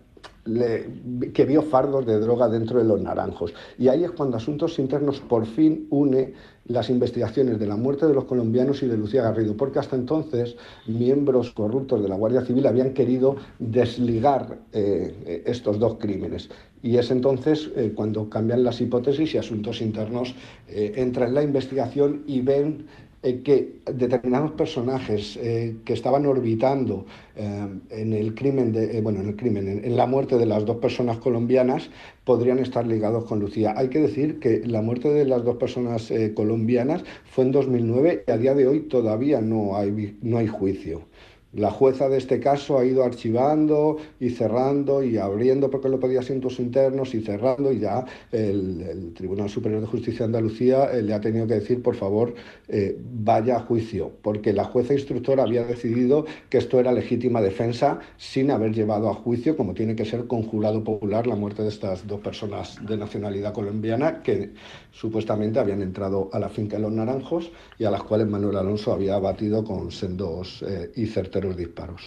que 1.34 1.44
vio 1.44 1.62
fardos 1.62 2.06
de 2.06 2.18
droga 2.18 2.48
dentro 2.48 2.78
de 2.78 2.84
los 2.84 3.00
naranjos. 3.00 3.52
Y 3.78 3.88
ahí 3.88 4.04
es 4.04 4.10
cuando 4.10 4.38
Asuntos 4.38 4.78
Internos 4.78 5.20
por 5.20 5.46
fin 5.46 5.86
une 5.90 6.32
las 6.64 6.88
investigaciones 6.88 7.58
de 7.58 7.66
la 7.66 7.76
muerte 7.76 8.06
de 8.06 8.14
los 8.14 8.24
colombianos 8.24 8.82
y 8.82 8.86
de 8.86 8.96
Lucía 8.96 9.22
Garrido, 9.22 9.56
porque 9.56 9.78
hasta 9.78 9.96
entonces 9.96 10.56
miembros 10.86 11.50
corruptos 11.50 12.02
de 12.02 12.08
la 12.08 12.16
Guardia 12.16 12.40
Civil 12.42 12.66
habían 12.66 12.94
querido 12.94 13.36
desligar 13.58 14.58
eh, 14.72 15.42
estos 15.46 15.78
dos 15.78 15.98
crímenes. 15.98 16.48
Y 16.82 16.96
es 16.96 17.10
entonces 17.10 17.70
eh, 17.76 17.92
cuando 17.94 18.28
cambian 18.30 18.64
las 18.64 18.80
hipótesis 18.80 19.34
y 19.34 19.38
Asuntos 19.38 19.80
Internos 19.82 20.34
eh, 20.68 20.92
entra 20.96 21.26
en 21.26 21.34
la 21.34 21.42
investigación 21.42 22.22
y 22.26 22.40
ven 22.40 22.86
eh, 23.22 23.42
que 23.42 23.80
determinados 23.84 24.52
personajes 24.52 25.36
eh, 25.36 25.76
que 25.84 25.92
estaban 25.92 26.24
orbitando 26.24 27.06
en 27.36 28.12
el 28.12 28.34
crimen, 28.34 28.70
de, 28.70 29.00
bueno, 29.00 29.20
en 29.20 29.28
el 29.28 29.36
crimen, 29.36 29.66
en, 29.66 29.96
la 29.96 30.04
muerte 30.04 30.36
de 30.36 30.44
las 30.44 30.66
dos 30.66 30.76
personas 30.76 31.16
colombianas, 31.18 31.88
podrían 32.24 32.58
estar 32.58 32.86
ligados 32.86 33.24
con 33.24 33.40
Lucía. 33.40 33.72
Hay 33.78 33.88
que 33.88 33.98
decir 33.98 34.40
que 34.40 34.60
la 34.66 34.82
muerte 34.82 35.08
de 35.08 35.24
las 35.24 35.42
dos 35.42 35.56
personas 35.56 36.12
colombianas 36.34 37.02
fue 37.24 37.44
en 37.44 37.52
2009 37.52 38.24
y 38.26 38.30
a 38.30 38.36
día 38.36 38.54
de 38.54 38.66
hoy 38.66 38.80
todavía 38.80 39.40
no 39.40 39.74
hay, 39.74 40.18
no 40.20 40.36
hay 40.36 40.48
juicio. 40.48 41.02
La 41.52 41.72
jueza 41.72 42.08
de 42.08 42.16
este 42.16 42.38
caso 42.38 42.78
ha 42.78 42.84
ido 42.84 43.02
archivando 43.02 43.96
y 44.20 44.30
cerrando 44.30 45.02
y 45.02 45.18
abriendo 45.18 45.68
porque 45.68 45.88
lo 45.88 45.98
pedía 45.98 46.20
asientos 46.20 46.60
internos 46.60 47.12
y 47.12 47.22
cerrando 47.22 47.72
y 47.72 47.80
ya 47.80 48.04
el, 48.30 49.12
Tribunal 49.16 49.50
Superior 49.50 49.80
de 49.80 49.88
Justicia 49.88 50.20
de 50.20 50.24
Andalucía 50.26 50.84
eh, 50.92 51.02
le 51.02 51.12
ha 51.12 51.20
tenido 51.20 51.48
que 51.48 51.54
decir, 51.54 51.82
por 51.82 51.96
favor, 51.96 52.34
eh, 52.68 52.96
vaya 53.00 53.56
a 53.56 53.60
juicio, 53.60 54.12
porque 54.22 54.52
la 54.52 54.62
jueza 54.62 54.94
instructora 54.94 55.42
había 55.42 55.64
decidido 55.64 56.24
que 56.48 56.58
esto 56.58 56.78
era 56.78 56.92
legítima 56.92 57.40
defensa 57.40 57.98
sin 58.16 58.52
haber 58.52 58.72
llevado 58.72 59.08
a 59.10 59.14
juicio, 59.14 59.56
como 59.56 59.74
tiene 59.74 59.96
que 59.96 60.04
ser 60.04 60.28
con 60.28 60.44
jurado 60.44 60.84
popular, 60.84 61.26
la 61.26 61.34
muerte 61.34 61.64
de 61.64 61.70
estas 61.70 62.06
dos 62.06 62.20
personas 62.20 62.78
de 62.86 62.96
nacionalidad 62.96 63.52
colombiana 63.52 64.22
que 64.22 64.50
supuestamente 64.92 65.58
habían 65.58 65.82
entrado 65.82 66.30
a 66.32 66.38
la 66.38 66.48
finca 66.48 66.76
de 66.76 66.82
los 66.82 66.92
Naranjos 66.92 67.50
y 67.76 67.84
a 67.84 67.90
las 67.90 68.04
cuales 68.04 68.28
Manuel 68.28 68.56
Alonso 68.56 68.92
había 68.92 69.16
abatido 69.16 69.64
con 69.64 69.90
sendos 69.90 70.62
eh, 70.62 70.92
y 70.94 71.06
certeros 71.06 71.39
los 71.40 71.56
disparos. 71.56 72.02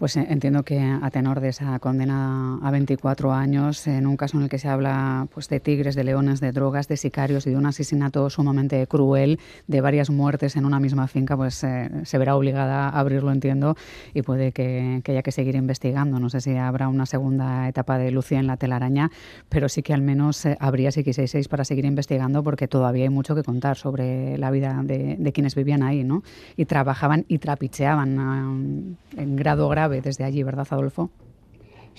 Pues 0.00 0.16
entiendo 0.16 0.62
que 0.62 0.80
a 0.80 1.10
tenor 1.10 1.40
de 1.40 1.50
esa 1.50 1.78
condena 1.78 2.58
a 2.62 2.70
24 2.70 3.34
años, 3.34 3.86
en 3.86 4.06
un 4.06 4.16
caso 4.16 4.38
en 4.38 4.44
el 4.44 4.48
que 4.48 4.56
se 4.56 4.66
habla 4.66 5.28
pues, 5.34 5.50
de 5.50 5.60
tigres, 5.60 5.94
de 5.94 6.04
leones, 6.04 6.40
de 6.40 6.52
drogas, 6.52 6.88
de 6.88 6.96
sicarios 6.96 7.46
y 7.46 7.50
de 7.50 7.56
un 7.56 7.66
asesinato 7.66 8.30
sumamente 8.30 8.86
cruel, 8.86 9.38
de 9.66 9.82
varias 9.82 10.08
muertes 10.08 10.56
en 10.56 10.64
una 10.64 10.80
misma 10.80 11.06
finca, 11.06 11.36
pues 11.36 11.62
eh, 11.64 11.90
se 12.04 12.16
verá 12.16 12.34
obligada 12.34 12.88
a 12.88 12.98
abrirlo, 12.98 13.30
entiendo, 13.30 13.76
y 14.14 14.22
puede 14.22 14.52
que, 14.52 15.02
haya 15.06 15.20
que 15.20 15.32
seguir 15.32 15.54
investigando. 15.54 16.18
No 16.18 16.30
sé 16.30 16.40
si 16.40 16.56
habrá 16.56 16.88
una 16.88 17.04
segunda 17.04 17.68
etapa 17.68 17.98
de 17.98 18.10
Lucía 18.10 18.38
en 18.38 18.46
la 18.46 18.56
telaraña, 18.56 19.10
pero 19.50 19.68
sí 19.68 19.82
que 19.82 19.92
al 19.92 20.00
menos 20.00 20.46
eh, 20.46 20.56
habría 20.60 20.88
X66 20.88 21.46
para 21.46 21.66
seguir 21.66 21.84
investigando 21.84 22.42
porque 22.42 22.68
todavía 22.68 23.02
hay 23.02 23.10
mucho 23.10 23.34
que 23.34 23.42
contar 23.42 23.76
sobre 23.76 24.38
la 24.38 24.50
vida 24.50 24.80
de 24.82 25.32
quienes 25.34 25.54
vivían 25.54 25.82
ahí, 25.82 26.04
¿no? 26.04 26.22
Y 26.56 26.64
trabajaban 26.64 27.26
y 27.28 27.36
trapicheaban 27.36 28.96
en 29.18 29.36
grado 29.36 29.68
grave 29.68 29.89
desde 29.90 30.24
allí, 30.24 30.42
¿verdad, 30.44 30.66
Adolfo? 30.70 31.10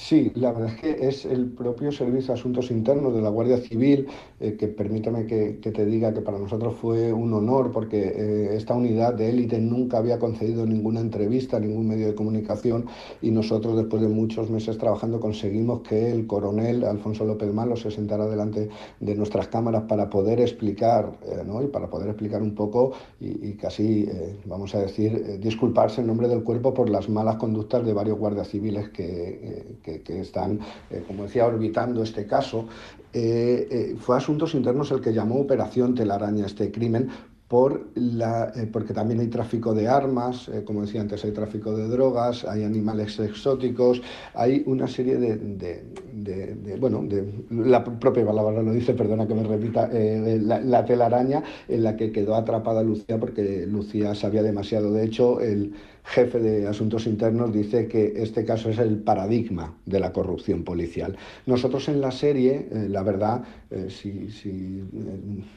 Sí, 0.01 0.31
la 0.33 0.51
verdad 0.51 0.73
es 0.73 0.81
que 0.81 1.07
es 1.07 1.25
el 1.25 1.51
propio 1.51 1.91
Servicio 1.91 2.33
de 2.33 2.39
Asuntos 2.39 2.71
Internos 2.71 3.13
de 3.13 3.21
la 3.21 3.29
Guardia 3.29 3.57
Civil, 3.57 4.07
eh, 4.39 4.57
que 4.57 4.67
permítame 4.67 5.27
que, 5.27 5.59
te 5.61 5.85
diga 5.85 6.11
que 6.11 6.21
para 6.21 6.39
nosotros 6.39 6.73
fue 6.81 7.13
un 7.13 7.31
honor, 7.35 7.71
porque 7.71 8.01
eh, 8.07 8.55
esta 8.55 8.73
unidad 8.73 9.13
de 9.13 9.29
élite 9.29 9.59
nunca 9.59 9.99
había 9.99 10.17
concedido 10.17 10.65
ninguna 10.65 11.01
entrevista 11.01 11.57
a 11.57 11.59
ningún 11.59 11.87
medio 11.87 12.07
de 12.07 12.15
comunicación 12.15 12.87
y 13.21 13.29
nosotros 13.29 13.77
después 13.77 14.01
de 14.01 14.07
muchos 14.07 14.49
meses 14.49 14.79
trabajando 14.79 15.19
conseguimos 15.19 15.81
que 15.81 16.11
el 16.11 16.25
coronel 16.25 16.83
Alfonso 16.83 17.23
López 17.23 17.53
Malo 17.53 17.75
se 17.75 17.91
sentara 17.91 18.25
delante 18.25 18.69
de 18.99 19.15
nuestras 19.15 19.49
cámaras 19.49 19.83
para 19.83 20.09
poder 20.09 20.41
explicar, 20.41 21.11
eh, 21.27 21.43
¿no? 21.45 21.61
y 21.61 21.67
para 21.67 21.91
poder 21.91 22.09
explicar 22.09 22.41
un 22.41 22.55
poco 22.55 22.93
y, 23.19 23.53
casi, 23.53 24.09
vamos 24.45 24.73
a 24.73 24.79
decir, 24.79 25.39
disculparse 25.39 26.01
en 26.01 26.07
nombre 26.07 26.27
del 26.27 26.43
cuerpo 26.43 26.73
por 26.73 26.89
las 26.89 27.07
malas 27.07 27.35
conductas 27.35 27.85
de 27.85 27.93
varios 27.93 28.17
guardias 28.17 28.47
civiles 28.47 28.89
que 28.89 29.61
que, 29.83 29.90
están, 30.07 30.59
eh, 30.89 31.03
como 31.07 31.23
decía, 31.23 31.45
orbitando 31.45 32.03
este 32.03 32.25
caso, 32.25 32.67
eh, 33.13 33.67
eh, 33.69 33.95
fue 33.99 34.15
Asuntos 34.15 34.53
Internos 34.55 34.91
el 34.91 35.01
que 35.01 35.13
llamó 35.13 35.39
Operación 35.41 35.95
Telaraña 35.95 36.45
este 36.45 36.71
crimen 36.71 37.09
por 37.51 37.89
la, 37.95 38.49
porque 38.71 38.93
también 38.93 39.19
hay 39.19 39.27
tráfico 39.27 39.73
de 39.73 39.85
armas, 39.85 40.49
como 40.63 40.83
decía 40.83 41.01
antes, 41.01 41.25
hay 41.25 41.33
tráfico 41.33 41.75
de 41.75 41.89
drogas, 41.89 42.45
hay 42.45 42.63
animales 42.63 43.19
exóticos, 43.19 44.01
hay 44.33 44.63
una 44.67 44.87
serie 44.87 45.17
de, 45.17 45.35
de, 45.35 46.77
bueno, 46.79 47.03
de, 47.03 47.29
la 47.49 47.83
propia 47.83 48.25
palabra 48.25 48.63
lo 48.63 48.71
dice, 48.71 48.93
perdona 48.93 49.27
que 49.27 49.33
me 49.33 49.43
repita, 49.43 49.89
la, 49.91 50.61
la, 50.61 50.85
telaraña 50.85 51.43
en 51.67 51.83
la 51.83 51.97
que 51.97 52.13
quedó 52.13 52.35
atrapada 52.35 52.83
Lucía 52.83 53.19
porque 53.19 53.67
Lucía 53.67 54.15
sabía 54.15 54.43
demasiado. 54.43 54.93
De 54.93 55.03
hecho, 55.03 55.41
el, 55.41 55.73
jefe 56.03 56.39
de 56.39 56.67
Asuntos 56.67 57.05
Internos, 57.05 57.53
dice 57.53 57.87
que 57.87 58.13
este 58.17 58.43
caso 58.43 58.69
es 58.69 58.79
el 58.79 58.97
paradigma 58.97 59.77
de 59.85 59.99
la 59.99 60.11
corrupción 60.11 60.63
policial. 60.63 61.15
Nosotros 61.45 61.87
en 61.89 62.01
la 62.01 62.11
serie, 62.11 62.67
eh, 62.71 62.87
la 62.89 63.03
verdad, 63.03 63.43
eh, 63.69 63.87
si, 63.89 64.29
si 64.31 64.83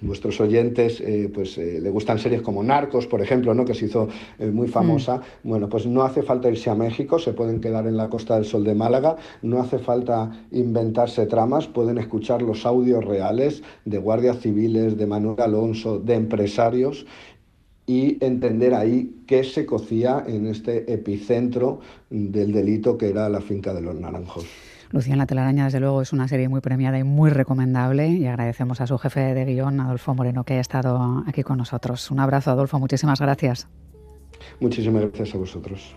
nuestros 0.03 0.39
eh, 0.39 0.43
oyentes 0.43 1.03
pues, 1.33 1.59
le 1.85 1.91
gustan 1.91 2.19
series 2.19 2.43
como 2.43 2.63
Narcos, 2.63 3.07
por 3.07 3.21
ejemplo, 3.21 3.55
¿no? 3.55 3.65
que 3.65 3.75
se 3.75 3.87
hizo 3.87 4.09
muy 4.53 4.67
famosa, 4.69 5.19
mm. 5.19 5.49
bueno, 5.49 5.69
pues 5.69 5.87
no 5.87 6.03
hace 6.03 6.23
falta 6.23 6.51
irse 6.51 6.71
a 6.71 6.75
México, 6.75 7.19
se 7.19 7.33
pueden 7.33 7.61
quedar 7.61 7.87
en 7.87 7.97
la 7.97 8.09
Costa 8.09 8.35
del 8.35 8.47
Sol 8.47 8.65
de 8.65 8.75
Málaga, 8.75 9.17
no 9.43 9.61
hace 9.61 9.79
falta 9.79 10.31
inventarse 10.51 11.27
tramas, 11.27 11.69
pueden 11.69 11.99
escuchar 11.99 12.43
los 12.43 12.65
audios 12.67 13.05
reales 13.05 13.63
de 13.85 13.99
guardias 13.99 14.41
civiles, 14.41 14.97
de 14.97 15.07
Manuel 15.07 15.41
Alonso, 15.41 15.99
de 15.99 16.15
empresarios 16.15 17.07
y 17.87 18.25
entender 18.25 18.75
ahí 18.75 19.15
qué 19.27 19.45
se 19.45 19.67
cocía 19.67 20.25
en 20.27 20.47
este 20.47 20.91
epicentro 20.93 21.81
del 22.09 22.53
delito 22.53 22.97
que 22.97 23.11
era 23.11 23.29
la 23.29 23.41
finca 23.41 23.75
de 23.75 23.83
los 23.83 23.95
naranjos. 23.95 24.47
Lucía 24.95 25.15
en 25.15 25.19
la 25.19 25.27
telaraña, 25.27 25.65
desde 25.65 25.81
luego, 25.81 26.03
es 26.03 26.13
una 26.13 26.29
serie 26.29 26.49
muy 26.49 26.61
premiada 26.61 26.97
y 27.01 27.03
muy 27.03 27.29
recomendable 27.29 28.07
y 28.11 28.29
agradecemos 28.29 28.81
a 28.81 28.87
su 28.87 28.97
jefe 28.97 29.35
de 29.35 29.45
guion, 29.45 29.81
Adolfo 29.81 30.15
Moreno, 30.15 30.45
que 30.45 30.53
haya 30.53 30.61
estado 30.61 31.25
aquí 31.27 31.43
con 31.43 31.59
nosotros. 31.59 32.13
Un 32.13 32.21
abrazo, 32.21 32.53
Adolfo, 32.53 32.79
muchísimas 32.79 33.21
gracias. 33.21 33.67
Muchísimas 34.61 35.03
gracias 35.03 35.35
a 35.35 35.39
vosotros. 35.39 35.97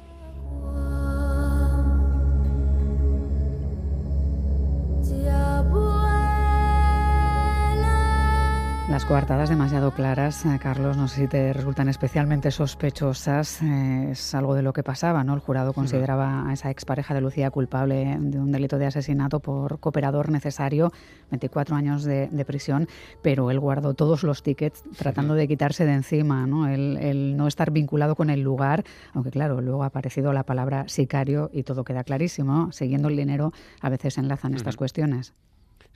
Las 8.89 9.03
coartadas 9.03 9.49
demasiado 9.49 9.91
claras, 9.91 10.45
eh, 10.45 10.57
Carlos, 10.61 10.95
no 10.95 11.09
sé 11.09 11.23
si 11.23 11.27
te 11.27 11.51
resultan 11.51 11.89
especialmente 11.89 12.51
sospechosas. 12.51 13.61
Eh, 13.61 14.11
es 14.11 14.33
algo 14.33 14.55
de 14.55 14.61
lo 14.61 14.71
que 14.71 14.81
pasaba, 14.81 15.25
¿no? 15.25 15.33
El 15.33 15.41
jurado 15.41 15.73
consideraba 15.73 16.49
a 16.49 16.53
esa 16.53 16.71
expareja 16.71 17.13
de 17.13 17.19
Lucía 17.19 17.51
culpable 17.51 18.17
de 18.17 18.39
un 18.39 18.53
delito 18.53 18.77
de 18.77 18.85
asesinato 18.85 19.41
por 19.41 19.81
cooperador 19.81 20.31
necesario, 20.31 20.93
24 21.31 21.75
años 21.75 22.05
de, 22.05 22.45
prisión, 22.47 22.87
pero 23.21 23.51
él 23.51 23.59
guardó 23.59 23.93
todos 23.93 24.23
los 24.23 24.41
tickets 24.41 24.81
tratando 24.97 25.33
de 25.33 25.49
quitarse 25.49 25.85
de 25.85 25.93
encima, 25.93 26.47
¿no? 26.47 26.69
El, 26.69 27.35
no 27.35 27.47
estar 27.47 27.71
vinculado 27.71 28.15
con 28.15 28.29
el 28.29 28.39
lugar, 28.39 28.85
aunque 29.13 29.31
claro, 29.31 29.59
luego 29.59 29.83
ha 29.83 29.87
aparecido 29.87 30.31
la 30.31 30.45
palabra 30.45 30.85
sicario 30.87 31.49
y 31.51 31.63
todo 31.63 31.83
queda 31.83 32.05
clarísimo. 32.05 32.71
Siguiendo 32.71 33.09
el 33.09 33.17
dinero, 33.17 33.51
a 33.81 33.89
veces 33.89 34.17
enlazan 34.17 34.53
estas 34.53 34.77
cuestiones. 34.77 35.33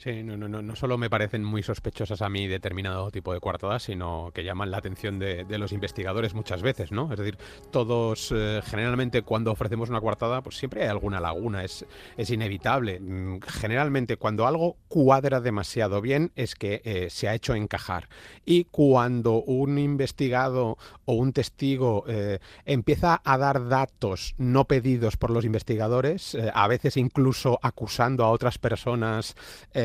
Sí, 0.02 0.24
no, 0.24 0.36
no, 0.36 0.64
no, 0.64 0.76
solo 0.76 0.98
me 0.98 1.12
parecen 1.12 1.44
muy 1.44 1.62
sospechosas 1.62 2.24
a 2.24 2.30
mí 2.30 2.48
determinado 2.48 3.12
tipo 3.12 3.36
de 3.36 3.40
coartadas, 3.40 3.84
sino 3.84 4.32
que 4.34 4.44
llaman 4.44 4.72
la 4.72 4.78
atención 4.78 5.20
de, 5.20 5.46
los 5.60 5.74
investigadores 5.74 6.34
muchas 6.34 6.64
veces, 6.64 6.92
¿no? 6.92 7.14
Es 7.14 7.20
decir, 7.20 7.38
todos, 7.70 8.34
eh, 8.36 8.62
generalmente 8.66 9.22
cuando 9.22 9.52
ofrecemos 9.52 9.90
una 9.92 10.02
coartada, 10.02 10.42
pues 10.42 10.58
siempre 10.58 10.82
hay 10.82 10.90
alguna 10.90 11.20
laguna, 11.20 11.64
es, 11.64 11.86
es 12.18 12.32
inevitable. 12.32 13.00
Mm, 13.00 13.42
generalmente 13.42 14.18
cuando 14.18 14.48
algo 14.48 14.76
cuadra 14.88 15.40
demasiado 15.40 16.02
bien 16.02 16.32
es 16.36 16.56
que 16.56 16.82
eh, 16.84 17.12
se 17.12 17.30
ha 17.30 17.36
hecho 17.36 17.54
encajar. 17.54 18.10
Y 18.44 18.64
cuando 18.64 19.44
un 19.44 19.78
investigado 19.78 20.80
o 21.06 21.14
un 21.14 21.32
testigo 21.32 22.06
eh, 22.08 22.40
empieza 22.66 23.22
a 23.24 23.38
dar 23.38 23.68
datos 23.68 24.34
no 24.40 24.66
pedidos 24.66 25.16
por 25.16 25.30
los 25.30 25.46
investigadores, 25.46 26.36
a 26.56 26.68
veces 26.68 26.98
incluso 26.98 27.60
acusando 27.62 28.26
a 28.26 28.32
otras 28.32 28.58
personas, 28.58 29.36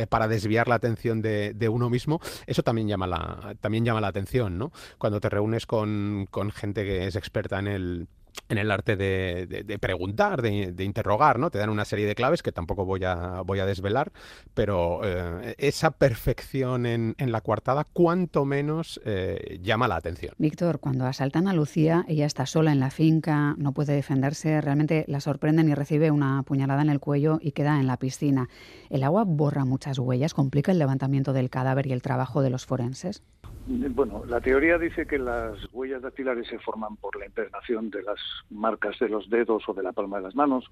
para 0.06 0.28
desviar 0.28 0.68
la 0.68 0.76
atención 0.76 1.22
de, 1.22 1.68
uno 1.68 1.90
mismo, 1.90 2.20
eso 2.46 2.62
también 2.62 2.88
llama 2.88 3.06
la, 3.06 3.56
también 3.60 3.84
llama 3.84 4.00
la 4.00 4.08
atención, 4.08 4.58
¿no? 4.58 4.72
Cuando 4.98 5.20
te 5.20 5.28
reúnes 5.28 5.66
con, 5.66 6.26
con 6.30 6.50
gente 6.50 6.84
que 6.84 7.06
es 7.06 7.16
experta 7.16 7.58
en 7.58 7.66
el 7.66 8.08
en 8.48 8.58
el 8.58 8.70
arte 8.70 8.96
de, 8.96 9.78
preguntar, 9.80 10.42
de, 10.42 10.84
interrogar, 10.84 11.38
¿no? 11.38 11.50
Te 11.50 11.58
dan 11.58 11.70
una 11.70 11.84
serie 11.84 12.06
de 12.06 12.14
claves 12.14 12.42
que 12.42 12.52
tampoco 12.52 12.84
voy 12.84 13.04
a, 13.04 13.42
voy 13.42 13.58
a 13.58 13.66
desvelar, 13.66 14.12
pero 14.54 15.00
eh, 15.04 15.54
esa 15.58 15.90
perfección 15.90 16.86
en, 16.86 17.14
la 17.18 17.40
coartada 17.40 17.84
cuanto 17.84 18.44
menos 18.44 19.00
eh, 19.04 19.58
llama 19.62 19.88
la 19.88 19.96
atención. 19.96 20.34
Víctor, 20.38 20.78
cuando 20.78 21.06
asaltan 21.06 21.48
a 21.48 21.54
Lucía, 21.54 22.04
ella 22.08 22.26
está 22.26 22.46
sola 22.46 22.72
en 22.72 22.78
la 22.78 22.90
finca, 22.90 23.54
no 23.58 23.72
puede 23.72 23.94
defenderse, 23.94 24.60
realmente 24.60 25.04
la 25.08 25.20
sorprenden 25.20 25.68
y 25.68 25.74
recibe 25.74 26.10
una 26.10 26.42
puñalada 26.44 26.82
en 26.82 26.90
el 26.90 27.00
cuello 27.00 27.38
y 27.40 27.52
queda 27.52 27.80
en 27.80 27.86
la 27.86 27.96
piscina. 27.96 28.48
¿El 28.90 29.02
agua 29.02 29.24
borra 29.24 29.64
muchas 29.64 29.98
huellas, 29.98 30.34
complica 30.34 30.70
el 30.70 30.78
levantamiento 30.78 31.32
del 31.32 31.50
cadáver 31.50 31.86
y 31.88 31.92
el 31.92 32.02
trabajo 32.02 32.42
de 32.42 32.50
los 32.50 32.64
forenses? 32.64 33.22
Bueno, 33.68 34.22
la 34.28 34.40
teoría 34.40 34.78
dice 34.78 35.06
que 35.06 35.18
las 35.18 35.58
huellas 35.72 36.00
dactilares 36.00 36.46
se 36.46 36.58
forman 36.60 36.96
por 36.96 37.16
la 37.16 37.26
impregnación 37.26 37.90
de 37.90 38.00
las 38.02 38.20
marcas 38.48 38.96
de 39.00 39.08
los 39.08 39.28
dedos 39.28 39.68
o 39.68 39.74
de 39.74 39.82
la 39.82 39.90
palma 39.90 40.18
de 40.18 40.22
las 40.22 40.36
manos, 40.36 40.70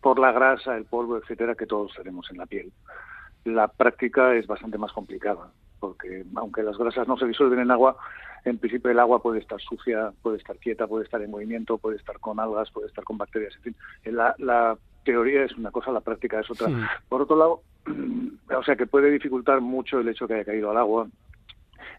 por 0.00 0.18
la 0.18 0.32
grasa, 0.32 0.74
el 0.74 0.86
polvo, 0.86 1.18
etcétera, 1.18 1.54
que 1.54 1.66
todos 1.66 1.92
tenemos 1.94 2.30
en 2.30 2.38
la 2.38 2.46
piel. 2.46 2.72
La 3.44 3.68
práctica 3.68 4.34
es 4.34 4.46
bastante 4.46 4.78
más 4.78 4.90
complicada, 4.92 5.50
porque 5.80 6.24
aunque 6.36 6.62
las 6.62 6.78
grasas 6.78 7.06
no 7.06 7.18
se 7.18 7.26
disuelven 7.26 7.58
en 7.60 7.70
agua, 7.70 7.98
en 8.46 8.56
principio 8.56 8.90
el 8.90 9.00
agua 9.00 9.22
puede 9.22 9.40
estar 9.40 9.60
sucia, 9.60 10.10
puede 10.22 10.38
estar 10.38 10.56
quieta, 10.56 10.86
puede 10.86 11.04
estar 11.04 11.20
en 11.20 11.30
movimiento, 11.30 11.76
puede 11.76 11.98
estar 11.98 12.18
con 12.20 12.40
algas, 12.40 12.70
puede 12.70 12.86
estar 12.86 13.04
con 13.04 13.18
bacterias, 13.18 13.54
en 13.56 13.62
fin. 13.62 13.76
La, 14.04 14.34
la 14.38 14.78
teoría 15.04 15.44
es 15.44 15.52
una 15.58 15.70
cosa, 15.70 15.92
la 15.92 16.00
práctica 16.00 16.40
es 16.40 16.50
otra. 16.50 16.68
Por 17.06 17.20
otro 17.20 17.36
lado, 17.36 17.62
o 18.56 18.62
sea 18.62 18.76
que 18.76 18.86
puede 18.86 19.10
dificultar 19.10 19.60
mucho 19.60 20.00
el 20.00 20.08
hecho 20.08 20.26
que 20.26 20.34
haya 20.34 20.44
caído 20.46 20.70
al 20.70 20.78
agua, 20.78 21.06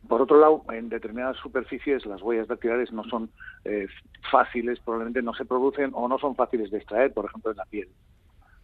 por 0.08 0.22
otro 0.22 0.40
lado, 0.40 0.64
en 0.70 0.90
determinadas 0.90 1.38
superficies 1.38 2.06
las 2.06 2.22
huellas 2.22 2.48
dactilares 2.48 2.92
no 2.92 3.04
son 3.04 3.30
eh, 3.64 3.88
fáciles, 4.32 4.80
probablemente 4.80 5.22
no 5.22 5.34
se 5.34 5.46
producen 5.46 5.92
o 5.94 6.08
no 6.08 6.18
son 6.18 6.36
fáciles 6.36 6.72
de 6.72 6.78
extraer, 6.78 7.14
por 7.14 7.26
ejemplo, 7.26 7.52
en 7.52 7.58
la 7.58 7.66
piel. 7.66 7.90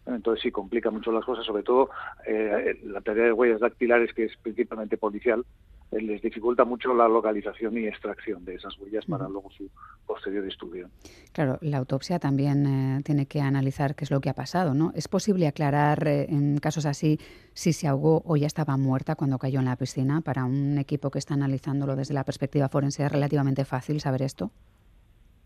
Entonces 0.06 0.42
sí 0.42 0.51
complica 0.51 0.90
mucho 0.90 1.12
las 1.12 1.25
cosas, 1.25 1.46
sobre 1.46 1.63
todo 1.63 1.90
eh, 2.25 2.80
la 2.84 3.01
tarea 3.01 3.25
de 3.25 3.34
huellas 3.34 3.60
dactilares, 3.60 4.13
que 4.13 4.25
es 4.25 4.38
principalmente 4.38 4.98
policial, 4.98 5.46
les 5.92 6.22
dificulta 6.22 6.64
mucho 6.64 6.94
la 6.94 7.08
localización 7.08 7.78
y 7.78 7.88
extracción 7.88 8.46
de 8.46 8.56
esas 8.56 8.78
huellas 8.80 9.06
para 9.06 9.28
luego 9.28 9.50
su 9.52 9.70
posterior 10.06 10.46
estudio. 10.46 10.90
Claro, 11.34 11.58
la 11.62 11.78
autopsia 11.78 12.20
también 12.20 12.66
eh, 12.66 13.02
tiene 13.04 13.26
que 13.26 13.42
analizar 13.42 13.96
qué 13.96 14.06
es 14.06 14.12
lo 14.12 14.22
que 14.22 14.30
ha 14.30 14.34
pasado, 14.34 14.74
¿no? 14.74 14.92
¿Es 14.96 15.08
posible 15.08 15.48
aclarar 15.48 16.08
en 16.08 16.58
casos 16.60 16.86
así 16.86 17.20
si 17.54 17.74
se 17.74 17.88
ahogó 17.88 18.24
o 18.26 18.38
ya 18.38 18.48
estaba 18.48 18.78
muerta 18.78 19.16
cuando 19.16 19.38
cayó 19.38 19.60
en 19.60 19.66
la 19.66 19.76
piscina? 19.76 20.22
Para 20.22 20.46
un 20.46 20.78
equipo 20.78 21.12
que 21.12 21.20
está 21.20 21.34
analizándolo 21.34 21.96
desde 21.96 22.14
la 22.14 22.24
perspectiva 22.24 22.70
forense, 22.70 23.06
¿es 23.06 23.12
relativamente 23.12 23.66
fácil 23.66 24.00
saber 24.00 24.22
esto? 24.22 24.52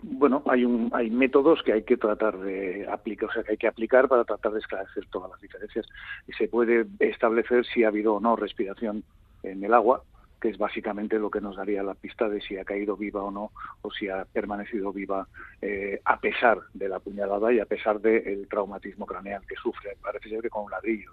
bueno, 0.03 0.43
hay 0.45 0.65
un, 0.65 0.89
hay 0.93 1.09
métodos 1.09 1.63
que 1.63 1.73
hay 1.73 1.83
que 1.83 1.97
tratar 1.97 2.37
de 2.37 2.87
aplicar, 2.87 3.29
o 3.29 3.33
sea, 3.33 3.43
que 3.43 3.51
hay 3.51 3.57
que 3.57 3.67
aplicar 3.67 4.07
para 4.07 4.23
tratar 4.23 4.51
de 4.51 4.59
esclarecer 4.59 5.05
todas 5.09 5.31
las 5.31 5.41
diferencias 5.41 5.85
y 6.27 6.33
se 6.33 6.47
puede 6.47 6.85
establecer 6.99 7.65
si 7.65 7.83
ha 7.83 7.87
habido 7.87 8.15
o 8.15 8.19
no 8.19 8.35
respiración 8.35 9.03
en 9.43 9.63
el 9.63 9.73
agua, 9.73 10.03
es 10.45 10.57
básicamente 10.57 11.19
lo 11.19 11.29
que 11.29 11.41
nos 11.41 11.55
daría 11.55 11.83
la 11.83 11.95
pista 11.95 12.29
de 12.29 12.41
si 12.41 12.57
ha 12.57 12.65
caído 12.65 12.95
viva 12.95 13.23
o 13.23 13.31
no, 13.31 13.51
o 13.81 13.91
si 13.91 14.07
ha 14.09 14.25
permanecido 14.25 14.91
viva 14.91 15.27
eh, 15.61 15.99
a 16.05 16.19
pesar 16.19 16.59
de 16.73 16.89
la 16.89 16.99
puñalada 16.99 17.51
y 17.51 17.59
a 17.59 17.65
pesar 17.65 17.99
del 17.99 18.47
traumatismo 18.47 19.05
craneal 19.05 19.45
que 19.47 19.55
sufre. 19.55 19.97
Parece 20.01 20.29
ser 20.29 20.41
que 20.41 20.49
con 20.49 20.65
un 20.65 20.71
ladrillo. 20.71 21.11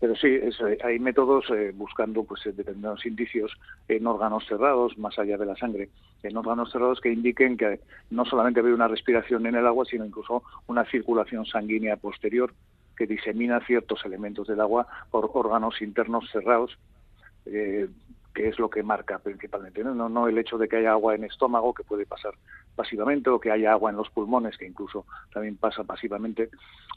Pero 0.00 0.14
sí, 0.14 0.38
hay 0.84 0.98
métodos 1.00 1.46
eh, 1.50 1.72
buscando 1.74 2.22
pues 2.22 2.44
determinados 2.44 3.04
indicios 3.04 3.52
en 3.88 4.06
órganos 4.06 4.46
cerrados, 4.46 4.96
más 4.96 5.18
allá 5.18 5.36
de 5.36 5.46
la 5.46 5.56
sangre, 5.56 5.88
en 6.22 6.36
órganos 6.36 6.70
cerrados 6.70 7.00
que 7.00 7.12
indiquen 7.12 7.56
que 7.56 7.80
no 8.10 8.24
solamente 8.24 8.60
hay 8.60 8.66
una 8.66 8.86
respiración 8.86 9.46
en 9.46 9.56
el 9.56 9.66
agua, 9.66 9.84
sino 9.86 10.04
incluso 10.04 10.44
una 10.68 10.84
circulación 10.84 11.46
sanguínea 11.46 11.96
posterior 11.96 12.52
que 12.96 13.06
disemina 13.06 13.64
ciertos 13.66 14.04
elementos 14.04 14.46
del 14.46 14.60
agua 14.60 14.86
por 15.10 15.30
órganos 15.34 15.80
internos 15.82 16.28
cerrados, 16.30 16.78
que 18.38 18.48
es 18.48 18.58
lo 18.60 18.70
que 18.70 18.84
marca 18.84 19.18
principalmente, 19.18 19.82
¿no? 19.82 20.08
¿no? 20.08 20.28
el 20.28 20.38
hecho 20.38 20.58
de 20.58 20.68
que 20.68 20.76
haya 20.76 20.92
agua 20.92 21.16
en 21.16 21.24
estómago, 21.24 21.74
que 21.74 21.82
puede 21.82 22.06
pasar 22.06 22.34
pasivamente, 22.76 23.30
o 23.30 23.40
que 23.40 23.50
haya 23.50 23.72
agua 23.72 23.90
en 23.90 23.96
los 23.96 24.10
pulmones, 24.10 24.56
que 24.56 24.64
incluso 24.64 25.06
también 25.32 25.56
pasa 25.56 25.82
pasivamente. 25.82 26.48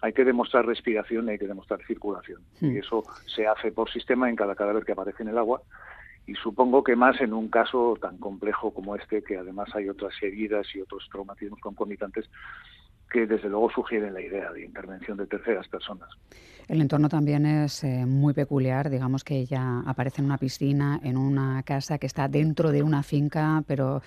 Hay 0.04 0.14
que 0.14 0.24
demostrar 0.24 0.68
respiración 0.68 1.28
y 1.28 1.32
hay 1.32 1.40
que 1.40 1.48
demostrar 1.48 1.84
circulación. 1.88 2.42
Y 2.60 2.68
hmm. 2.68 2.78
eso 2.78 3.04
se 3.26 3.48
hace 3.48 3.72
por 3.72 3.90
sistema 3.92 4.30
en 4.30 4.36
cada 4.36 4.54
cadáver 4.54 4.86
que 4.86 4.92
aparece 4.92 5.24
en 5.24 5.30
el 5.30 5.38
agua. 5.40 5.64
Y 6.28 6.36
supongo 6.36 6.84
que 6.84 6.96
más 6.96 7.20
en 7.22 7.34
un 7.34 7.50
caso 7.50 7.98
tan 8.00 8.18
complejo 8.20 8.72
como 8.72 8.96
este, 8.96 9.24
que 9.24 9.38
además 9.38 9.70
hay 9.74 9.90
otras 9.90 10.14
heridas 10.22 10.68
y 10.76 10.82
otros 10.82 11.10
traumatismos 11.12 11.60
concomitantes, 11.60 12.30
que 13.12 13.28
desde 13.28 13.50
luego 13.50 13.70
sugieren 13.72 14.14
la 14.14 14.22
idea 14.22 14.52
de 14.52 14.64
intervención 14.64 15.18
de 15.18 15.28
terceras 15.28 15.68
personas. 15.68 16.10
El 16.68 16.80
entorno 16.80 17.10
también 17.10 17.46
es 17.46 17.84
eh, 17.84 18.06
muy 18.06 18.34
peculiar, 18.34 18.90
digamos 18.90 19.24
que 19.24 19.36
ella 19.36 19.82
aparece 19.86 20.22
en 20.22 20.26
una 20.26 20.38
piscina, 20.38 21.00
en 21.04 21.18
una 21.18 21.62
casa 21.64 21.98
que 21.98 22.08
está 22.08 22.28
dentro 22.28 22.72
de 22.72 22.82
una 22.82 23.04
finca, 23.04 23.64
pero 23.68 24.02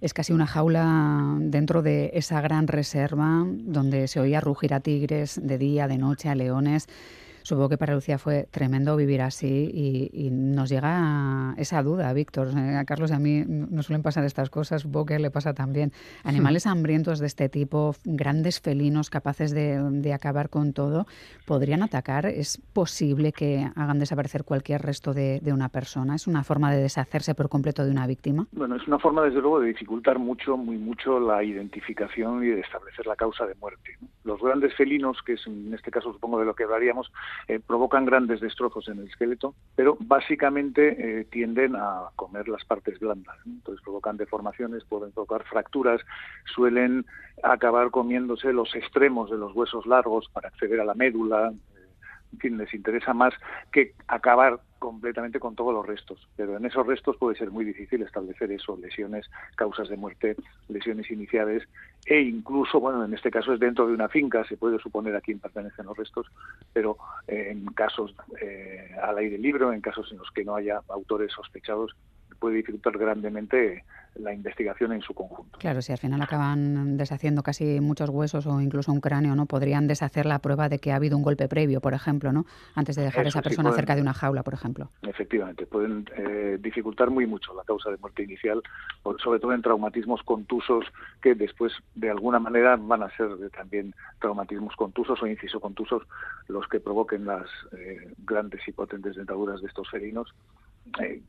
es 0.00 0.14
casi 0.14 0.32
una 0.32 0.46
jaula 0.46 1.36
dentro 1.40 1.82
de 1.82 2.10
esa 2.14 2.40
gran 2.40 2.68
reserva 2.68 3.44
donde 3.46 4.06
se 4.06 4.20
oía 4.20 4.40
rugir 4.40 4.74
a 4.74 4.80
tigres 4.80 5.40
de 5.42 5.58
día, 5.58 5.88
de 5.88 5.98
noche, 5.98 6.28
a 6.28 6.34
leones. 6.34 6.88
Supongo 7.44 7.68
que 7.68 7.76
para 7.76 7.92
Lucía 7.92 8.16
fue 8.16 8.48
tremendo 8.50 8.96
vivir 8.96 9.20
así 9.20 9.70
y, 9.70 10.30
nos 10.30 10.70
llega 10.70 11.54
esa 11.58 11.82
duda, 11.82 12.10
Víctor. 12.14 12.48
Eh, 12.56 12.76
a 12.76 12.86
Carlos 12.86 13.10
y 13.10 13.14
a 13.14 13.18
mí 13.18 13.44
no 13.46 13.82
suelen 13.82 14.02
pasar 14.02 14.24
estas 14.24 14.48
cosas, 14.48 14.80
supongo 14.80 15.04
que 15.04 15.18
le 15.18 15.30
pasa 15.30 15.52
también. 15.52 15.92
Animales 16.22 16.66
hambrientos 16.66 17.18
de 17.18 17.26
este 17.26 17.50
tipo, 17.50 17.94
grandes 18.04 18.62
felinos 18.62 19.10
capaces 19.10 19.52
de, 19.52 20.12
acabar 20.14 20.48
con 20.48 20.72
todo, 20.72 21.06
¿podrían 21.44 21.82
atacar? 21.82 22.24
¿Es 22.24 22.56
posible 22.72 23.32
que 23.32 23.68
hagan 23.76 23.98
desaparecer 23.98 24.44
cualquier 24.44 24.80
resto 24.80 25.12
de, 25.12 25.42
una 25.52 25.68
persona? 25.68 26.14
¿Es 26.14 26.26
una 26.26 26.44
forma 26.44 26.72
de 26.72 26.80
deshacerse 26.80 27.34
por 27.34 27.50
completo 27.50 27.84
de 27.84 27.90
una 27.90 28.06
víctima? 28.06 28.46
Bueno, 28.52 28.76
es 28.76 28.88
una 28.88 28.98
forma, 28.98 29.22
desde 29.22 29.42
luego, 29.42 29.60
de 29.60 29.68
dificultar 29.68 30.18
mucho, 30.18 30.56
muy 30.56 30.78
mucho 30.78 31.20
la 31.20 31.44
identificación 31.44 32.42
y 32.42 32.48
de 32.48 32.60
establecer 32.60 33.06
la 33.06 33.16
causa 33.16 33.44
de 33.44 33.54
muerte. 33.56 33.98
Los 34.24 34.40
grandes 34.40 34.74
felinos, 34.74 35.18
que 35.26 35.34
es 35.34 35.46
en 35.46 35.74
este 35.74 35.90
caso 35.90 36.10
supongo 36.10 36.38
de 36.38 36.46
lo 36.46 36.54
que 36.54 36.64
hablaríamos, 36.64 37.12
eh, 37.48 37.60
provocan 37.60 38.04
grandes 38.04 38.40
destrozos 38.40 38.88
en 38.88 38.98
el 38.98 39.08
esqueleto, 39.08 39.54
pero 39.74 39.96
básicamente 40.00 41.20
eh, 41.20 41.24
tienden 41.24 41.76
a 41.76 42.10
comer 42.16 42.48
las 42.48 42.64
partes 42.64 42.98
blandas. 42.98 43.36
Entonces 43.46 43.82
provocan 43.82 44.16
deformaciones, 44.16 44.84
pueden 44.84 45.12
provocar 45.12 45.44
fracturas, 45.44 46.00
suelen 46.54 47.06
acabar 47.42 47.90
comiéndose 47.90 48.52
los 48.52 48.74
extremos 48.74 49.30
de 49.30 49.38
los 49.38 49.54
huesos 49.54 49.86
largos 49.86 50.28
para 50.32 50.48
acceder 50.48 50.80
a 50.80 50.84
la 50.84 50.94
médula, 50.94 51.52
en 52.34 52.40
fin, 52.40 52.58
les 52.58 52.74
interesa 52.74 53.14
más 53.14 53.32
que 53.72 53.94
acabar 54.08 54.60
completamente 54.84 55.40
con 55.40 55.54
todos 55.54 55.72
los 55.72 55.86
restos. 55.86 56.28
Pero 56.36 56.56
en 56.56 56.66
esos 56.66 56.86
restos 56.86 57.16
puede 57.16 57.36
ser 57.36 57.50
muy 57.50 57.64
difícil 57.64 58.02
establecer 58.02 58.52
eso, 58.52 58.76
lesiones, 58.76 59.30
causas 59.56 59.88
de 59.88 59.96
muerte, 59.96 60.36
lesiones 60.68 61.10
iniciales 61.10 61.66
e 62.06 62.20
incluso, 62.20 62.80
bueno, 62.80 63.04
en 63.04 63.14
este 63.14 63.30
caso 63.30 63.54
es 63.54 63.60
dentro 63.60 63.86
de 63.86 63.94
una 63.94 64.08
finca, 64.08 64.44
se 64.44 64.58
puede 64.58 64.78
suponer 64.78 65.16
a 65.16 65.22
quién 65.22 65.38
pertenecen 65.38 65.86
los 65.86 65.96
restos, 65.96 66.26
pero 66.72 66.98
eh, 67.26 67.48
en 67.50 67.64
casos 67.66 68.14
eh, 68.42 68.94
al 69.02 69.16
aire 69.18 69.38
libre, 69.38 69.64
en 69.72 69.80
casos 69.80 70.12
en 70.12 70.18
los 70.18 70.30
que 70.30 70.44
no 70.44 70.54
haya 70.54 70.82
autores 70.88 71.32
sospechados, 71.32 71.96
puede 72.44 72.56
dificultar 72.56 72.98
grandemente 72.98 73.84
la 74.16 74.34
investigación 74.34 74.92
en 74.92 75.00
su 75.00 75.14
conjunto. 75.14 75.58
Claro, 75.58 75.80
si 75.80 75.92
al 75.92 75.98
final 75.98 76.20
acaban 76.20 76.98
deshaciendo 76.98 77.42
casi 77.42 77.80
muchos 77.80 78.10
huesos 78.10 78.46
o 78.46 78.60
incluso 78.60 78.92
un 78.92 79.00
cráneo, 79.00 79.34
¿no? 79.34 79.46
Podrían 79.46 79.88
deshacer 79.88 80.26
la 80.26 80.40
prueba 80.40 80.68
de 80.68 80.78
que 80.78 80.92
ha 80.92 80.96
habido 80.96 81.16
un 81.16 81.22
golpe 81.22 81.48
previo, 81.48 81.80
por 81.80 81.94
ejemplo, 81.94 82.32
¿no? 82.32 82.44
Antes 82.74 82.96
de 82.96 83.02
dejar 83.02 83.24
a 83.24 83.28
esa 83.28 83.40
persona 83.40 83.72
cerca 83.72 83.96
de 83.96 84.02
una 84.02 84.12
jaula, 84.12 84.42
por 84.42 84.52
ejemplo. 84.52 84.90
Efectivamente, 85.00 85.64
pueden 85.64 86.04
eh, 86.18 86.58
dificultar 86.60 87.08
muy 87.08 87.26
mucho 87.26 87.54
la 87.54 87.64
causa 87.64 87.90
de 87.90 87.96
muerte 87.96 88.24
inicial, 88.24 88.62
sobre 89.22 89.40
todo 89.40 89.54
en 89.54 89.62
traumatismos 89.62 90.22
contusos 90.22 90.84
que 91.22 91.34
después, 91.34 91.72
de 91.94 92.10
alguna 92.10 92.38
manera, 92.38 92.76
van 92.76 93.04
a 93.04 93.16
ser 93.16 93.30
también 93.56 93.94
traumatismos 94.20 94.76
contusos 94.76 95.22
o 95.22 95.26
inciso 95.26 95.60
contusos 95.60 96.02
los 96.48 96.68
que 96.68 96.78
provoquen 96.78 97.24
las 97.24 97.46
eh, 97.72 98.12
grandes 98.18 98.60
y 98.68 98.72
potentes 98.72 99.16
dentaduras 99.16 99.62
de 99.62 99.68
estos 99.68 99.88
felinos 99.88 100.34
eh, 101.00 101.22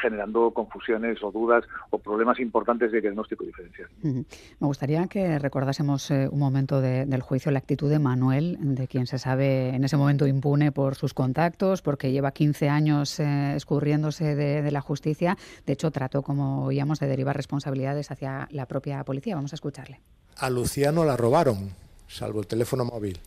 generando 0.00 0.52
confusiones 0.52 1.22
o 1.22 1.30
dudas 1.30 1.64
o 1.90 1.98
problemas 1.98 2.38
importantes 2.38 2.90
de 2.92 3.00
diagnóstico 3.00 3.44
diferencial. 3.44 3.88
Me 4.02 4.24
gustaría 4.66 5.06
que 5.06 5.38
recordásemos 5.38 6.10
eh, 6.10 6.28
un 6.30 6.38
momento 6.38 6.80
del 6.80 7.20
juicio, 7.20 7.50
la 7.50 7.58
actitud 7.58 7.90
de 7.90 7.98
Manuel, 7.98 8.56
de 8.60 8.88
quien 8.88 9.06
se 9.06 9.18
sabe 9.18 9.70
en 9.70 9.84
ese 9.84 9.96
momento 9.96 10.26
impune 10.26 10.72
por 10.72 10.94
sus 10.94 11.14
contactos, 11.14 11.82
porque 11.82 12.12
lleva 12.12 12.30
15 12.30 12.68
años 12.68 13.20
eh, 13.20 13.54
escurriéndose 13.56 14.34
de, 14.34 14.70
la 14.70 14.80
justicia. 14.80 15.36
De 15.66 15.74
hecho, 15.74 15.90
trató, 15.90 16.22
como 16.22 16.64
oíamos, 16.64 16.98
de 17.00 17.08
derivar 17.08 17.36
responsabilidades 17.36 18.10
hacia 18.10 18.48
la 18.50 18.66
propia 18.66 19.04
policía. 19.04 19.34
Vamos 19.34 19.52
a 19.52 19.56
escucharle. 19.56 20.00
A 20.36 20.48
Luciano 20.48 21.04
la 21.04 21.16
robaron, 21.16 21.70
salvo 22.06 22.40
el 22.40 22.46
teléfono 22.46 22.84
móvil. 22.84 23.20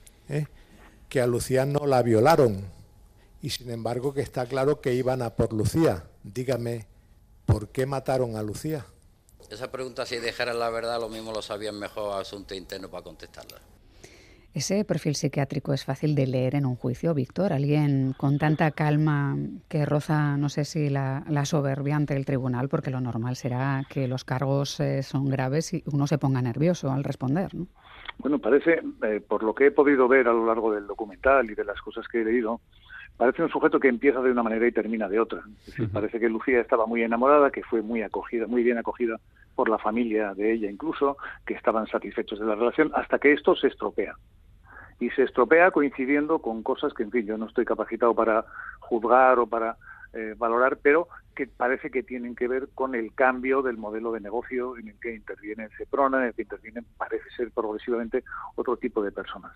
Que 1.09 1.21
a 1.21 1.27
Luciano 1.27 1.85
la 1.85 2.01
violaron 2.01 2.74
y 3.45 3.49
sin 3.51 3.69
embargo 3.69 4.12
que 4.12 4.21
está 4.21 4.47
claro 4.47 4.81
que 4.81 4.95
iban 4.95 5.21
a 5.21 5.36
por 5.36 5.53
Lucía. 5.53 6.05
Dígame, 6.23 6.88
¿por 7.45 7.69
qué 7.69 7.86
mataron 7.86 8.36
a 8.38 8.41
Lucía? 8.41 8.88
Esa 9.51 9.71
pregunta, 9.71 10.03
si 10.08 10.17
dejaran 10.17 10.58
la 10.58 10.71
verdad, 10.71 10.99
lo 10.99 11.10
mismo 11.10 11.31
lo 11.31 11.43
sabían 11.43 11.77
mejor 11.77 12.19
Asunto 12.19 12.55
Interno 12.55 12.89
para 12.89 13.03
contestarla. 13.03 13.60
Ese 14.55 14.84
perfil 14.84 15.13
psiquiátrico 15.15 15.73
es 15.73 15.86
fácil 15.86 16.15
de 16.15 16.25
leer 16.25 16.55
en 16.55 16.65
un 16.65 16.75
juicio, 16.75 17.13
Víctor. 17.13 17.53
Alguien 17.53 18.15
con 18.17 18.39
tanta 18.39 18.71
calma 18.71 19.38
que 19.69 19.86
roza, 19.86 20.38
no 20.38 20.49
sé 20.49 20.65
si 20.65 20.89
la, 20.89 21.23
soberbia 21.45 21.97
ante 21.97 22.15
el 22.15 22.25
tribunal, 22.25 22.67
porque 22.67 22.89
lo 22.89 22.99
normal 22.99 23.36
será 23.36 23.84
que 23.88 24.08
los 24.08 24.23
cargos 24.23 24.79
eh, 24.79 25.03
son 25.03 25.29
graves 25.29 25.71
y 25.71 25.84
uno 25.93 26.08
se 26.08 26.17
ponga 26.17 26.41
nervioso 26.41 26.91
al 26.91 27.03
responder. 27.03 27.53
¿no? 27.53 27.67
Bueno, 28.17 28.39
parece, 28.39 28.81
eh, 29.03 29.19
por 29.19 29.43
lo 29.43 29.53
que 29.53 29.67
he 29.67 29.71
podido 29.71 30.08
ver 30.08 30.27
a 30.27 30.34
lo 30.34 30.47
largo 30.47 30.73
del 30.73 30.88
documental 30.88 31.51
y 31.51 31.53
de 31.53 31.63
las 31.63 31.79
cosas 31.81 32.08
que 32.08 32.21
he 32.21 32.25
leído, 32.25 32.62
parece 33.17 33.43
un 33.43 33.49
sujeto 33.49 33.80
que 33.80 33.88
empieza 33.88 34.21
de 34.21 34.32
una 34.32 34.43
manera 34.43 34.67
y 34.67 34.71
termina 34.71 35.08
de 35.08 35.19
otra. 35.19 35.41
Parece 35.93 36.19
que 36.19 36.30
Lucía 36.30 36.60
estaba 36.60 36.86
muy 36.86 37.04
enamorada, 37.04 37.51
que 37.51 37.63
fue 37.63 37.82
muy 37.82 38.01
acogida, 38.01 38.47
muy 38.47 38.63
bien 38.63 38.78
acogida 38.78 39.19
por 39.56 39.69
la 39.69 39.78
familia 39.78 40.34
de 40.34 40.54
ella 40.54 40.69
incluso, 40.69 41.17
que 41.45 41.54
estaban 41.54 41.88
satisfechos 41.88 42.39
de 42.39 42.45
la 42.45 42.56
relación, 42.56 42.91
hasta 42.93 43.19
que 43.19 43.32
esto 43.34 43.56
se 43.56 43.67
estropea 43.67 44.15
y 44.99 45.10
se 45.12 45.23
estropea 45.23 45.71
coincidiendo 45.71 46.39
con 46.39 46.63
cosas 46.63 46.93
que, 46.93 47.04
en 47.04 47.12
fin, 47.12 47.25
yo 47.25 47.38
no 47.38 47.47
estoy 47.47 47.65
capacitado 47.65 48.13
para 48.15 48.45
juzgar 48.80 49.39
o 49.39 49.47
para 49.47 49.78
eh, 50.13 50.34
valorar, 50.38 50.78
pero 50.82 51.08
que 51.36 51.47
parece 51.47 51.91
que 51.91 52.04
tienen 52.04 52.36
que 52.36 52.47
ver 52.47 52.69
con 52.73 52.95
el 52.95 53.13
cambio 53.13 53.62
del 53.62 53.78
modelo 53.78 54.13
de 54.13 54.21
negocio 54.21 54.78
en 54.78 54.88
el 54.88 54.99
que 54.99 55.13
interviene 55.13 55.67
Ceprona, 55.78 56.19
en 56.19 56.28
el 56.28 56.34
que 56.34 56.43
intervienen, 56.43 56.86
parece 56.97 57.30
ser 57.36 57.51
progresivamente, 57.51 58.23
otro 58.56 58.78
tipo 58.78 59.04
de 59.04 59.12
personas. 59.12 59.51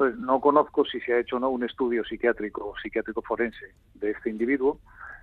Entonces, 0.00 0.18
no 0.18 0.40
conozco 0.40 0.86
si 0.86 0.98
se 1.00 1.12
ha 1.12 1.18
hecho 1.18 1.36
o 1.36 1.40
no 1.40 1.50
un 1.50 1.62
estudio 1.62 2.02
psiquiátrico 2.04 2.66
o 2.66 2.74
psiquiátrico 2.78 3.20
forense 3.20 3.74
de 3.96 4.12
este 4.12 4.30
individuo, 4.30 4.80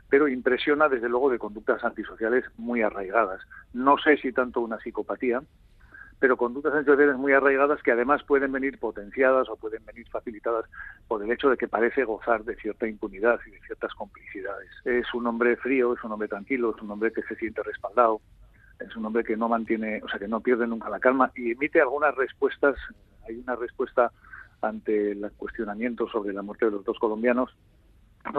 pero 0.07 0.27
impresiona 0.27 0.87
desde 0.87 1.09
luego 1.09 1.31
de 1.31 1.39
conductas 1.39 1.83
antisociales 1.83 2.45
muy 2.57 2.83
arraigadas. 2.83 3.41
No 3.73 3.97
sé 3.97 4.17
si 4.17 4.31
tanto 4.31 4.61
una 4.61 4.77
psicopatía, 4.77 5.41
pero 6.19 6.37
conductas 6.37 6.75
antisociales 6.75 7.17
muy 7.17 7.33
arraigadas 7.33 7.81
que 7.81 7.91
además 7.91 8.21
pueden 8.21 8.51
venir 8.51 8.77
potenciadas 8.77 9.49
o 9.49 9.55
pueden 9.55 9.83
venir 9.83 10.07
facilitadas 10.09 10.65
por 11.07 11.23
el 11.23 11.31
hecho 11.31 11.49
de 11.49 11.57
que 11.57 11.67
parece 11.67 12.03
gozar 12.03 12.43
de 12.43 12.55
cierta 12.57 12.87
impunidad 12.87 13.39
y 13.47 13.49
de 13.49 13.59
ciertas 13.61 13.95
complicidades. 13.95 14.69
Es 14.85 15.11
un 15.15 15.25
hombre 15.25 15.57
frío, 15.57 15.93
es 15.93 16.03
un 16.03 16.11
hombre 16.11 16.27
tranquilo, 16.27 16.75
es 16.77 16.83
un 16.83 16.91
hombre 16.91 17.11
que 17.11 17.23
se 17.23 17.35
siente 17.37 17.63
respaldado, 17.63 18.21
es 18.79 18.95
un 18.95 19.07
hombre 19.07 19.23
que 19.23 19.37
no 19.37 19.49
mantiene, 19.49 20.03
o 20.03 20.07
sea, 20.07 20.19
que 20.19 20.27
no 20.27 20.39
pierde 20.39 20.67
nunca 20.67 20.87
la 20.87 20.99
calma 20.99 21.31
y 21.35 21.53
emite 21.53 21.81
algunas 21.81 22.13
respuestas. 22.13 22.75
Hay 23.27 23.37
una 23.37 23.55
respuesta 23.55 24.11
ante 24.61 25.11
el 25.11 25.31
cuestionamiento 25.37 26.07
sobre 26.09 26.33
la 26.33 26.41
muerte 26.41 26.65
de 26.65 26.71
los 26.71 26.83
dos 26.83 26.97
colombianos 26.99 27.55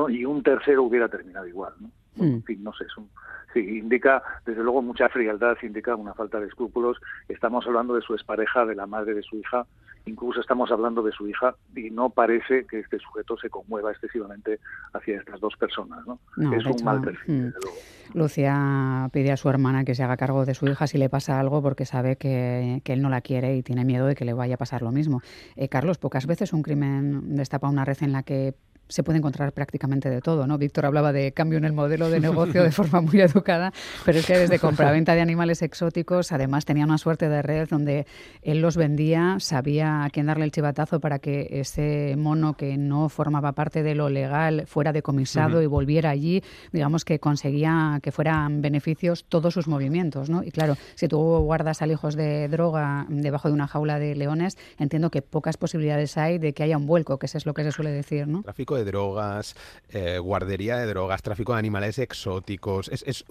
y 0.08 0.24
un 0.24 0.42
tercero 0.42 0.82
hubiera 0.82 1.08
terminado 1.08 1.46
igual. 1.46 1.72
¿no? 1.80 1.90
Hmm. 2.16 2.34
En 2.34 2.42
fin, 2.44 2.62
no 2.62 2.72
sé, 2.72 2.84
es 2.84 2.96
un, 2.96 3.08
sí, 3.52 3.60
indica 3.60 4.22
desde 4.44 4.62
luego 4.62 4.82
mucha 4.82 5.08
frialdad, 5.08 5.56
indica 5.62 5.94
una 5.96 6.14
falta 6.14 6.40
de 6.40 6.46
escrúpulos. 6.46 6.98
Estamos 7.28 7.66
hablando 7.66 7.94
de 7.94 8.02
su 8.02 8.14
expareja, 8.14 8.66
de 8.66 8.74
la 8.74 8.86
madre 8.86 9.14
de 9.14 9.22
su 9.22 9.36
hija, 9.36 9.66
incluso 10.06 10.40
estamos 10.40 10.70
hablando 10.70 11.02
de 11.02 11.12
su 11.12 11.28
hija 11.28 11.54
y 11.74 11.90
no 11.90 12.10
parece 12.10 12.66
que 12.66 12.80
este 12.80 12.98
sujeto 12.98 13.36
se 13.38 13.50
conmueva 13.50 13.90
excesivamente 13.90 14.60
hacia 14.92 15.18
estas 15.18 15.40
dos 15.40 15.54
personas. 15.56 16.06
¿no? 16.06 16.18
es 16.52 16.64
un 16.66 16.84
mal 16.84 17.00
perfil, 17.00 17.46
desde 17.46 17.58
luego. 17.62 17.78
Lucia 18.14 19.08
pide 19.12 19.32
a 19.32 19.36
su 19.36 19.48
hermana 19.48 19.84
que 19.84 19.94
se 19.94 20.02
haga 20.02 20.16
cargo 20.16 20.46
de 20.46 20.54
su 20.54 20.66
hija 20.66 20.86
si 20.86 20.98
le 20.98 21.08
pasa 21.10 21.38
algo 21.38 21.62
porque 21.62 21.84
sabe 21.84 22.16
que, 22.16 22.80
él 22.84 23.02
no 23.02 23.10
la 23.10 23.20
quiere 23.20 23.56
y 23.56 23.62
tiene 23.62 23.84
miedo 23.84 24.06
de 24.06 24.14
que 24.14 24.24
le 24.24 24.32
vaya 24.32 24.54
a 24.54 24.58
pasar 24.58 24.82
lo 24.82 24.92
mismo. 24.92 25.20
Eh, 25.56 25.68
Carlos, 25.68 25.98
pocas 25.98 26.26
veces 26.26 26.52
un 26.52 26.62
crimen 26.62 27.36
destapa 27.36 27.68
una 27.68 27.84
red 27.84 27.98
en 28.00 28.12
la 28.12 28.22
que 28.22 28.54
se 28.88 29.02
puede 29.02 29.18
encontrar 29.18 29.52
prácticamente 29.52 30.08
de 30.08 30.20
todo, 30.20 30.46
¿no? 30.46 30.56
Víctor 30.56 30.86
hablaba 30.86 31.12
de 31.12 31.32
cambio 31.32 31.58
en 31.58 31.64
el 31.64 31.72
modelo 31.72 32.08
de 32.08 32.20
negocio 32.20 32.62
de 32.62 32.70
forma 32.70 33.00
muy 33.00 33.20
educada, 33.20 33.72
pero 34.04 34.18
es 34.18 34.26
que 34.26 34.38
desde 34.38 34.58
compraventa 34.58 35.14
de 35.14 35.20
animales 35.20 35.62
exóticos, 35.62 36.32
además 36.32 36.64
tenía 36.64 36.84
una 36.84 36.98
suerte 36.98 37.28
de 37.28 37.42
red 37.42 37.68
donde 37.68 38.06
él 38.42 38.60
los 38.60 38.76
vendía, 38.76 39.36
sabía 39.40 40.04
a 40.04 40.10
quién 40.10 40.26
darle 40.26 40.44
el 40.44 40.52
chivatazo 40.52 41.00
para 41.00 41.18
que 41.18 41.48
ese 41.50 42.14
mono 42.16 42.54
que 42.54 42.76
no 42.76 43.08
formaba 43.08 43.52
parte 43.52 43.82
de 43.82 43.94
lo 43.94 44.08
legal 44.08 44.64
fuera 44.66 44.92
decomisado 44.92 45.62
y 45.62 45.66
volviera 45.66 46.10
allí, 46.10 46.42
digamos 46.72 47.04
que 47.04 47.18
conseguía 47.18 47.98
que 48.02 48.12
fueran 48.12 48.62
beneficios 48.62 49.24
todos 49.28 49.54
sus 49.54 49.68
movimientos, 49.68 50.30
¿no? 50.30 50.42
Y 50.42 50.50
claro, 50.50 50.76
si 50.94 51.08
tú 51.08 51.18
guardas 51.18 51.82
hijos 51.90 52.16
de 52.16 52.48
droga 52.48 53.06
debajo 53.08 53.48
de 53.48 53.54
una 53.54 53.66
jaula 53.66 53.98
de 53.98 54.14
leones, 54.14 54.56
entiendo 54.78 55.10
que 55.10 55.22
pocas 55.22 55.56
posibilidades 55.56 56.16
hay 56.16 56.38
de 56.38 56.52
que 56.52 56.62
haya 56.62 56.76
un 56.76 56.86
vuelco, 56.86 57.18
que 57.18 57.26
eso 57.26 57.38
es 57.38 57.46
lo 57.46 57.54
que 57.54 57.64
se 57.64 57.72
suele 57.72 57.90
decir, 57.90 58.26
¿no? 58.26 58.42
De 58.78 58.84
drogas, 58.84 59.54
eh, 59.90 60.18
guardería 60.18 60.76
de 60.76 60.86
drogas, 60.86 61.22
tráfico 61.22 61.52
de 61.52 61.58
animales 61.58 61.98
exóticos. 61.98 62.88
Es, 62.88 63.04
es, 63.06 63.24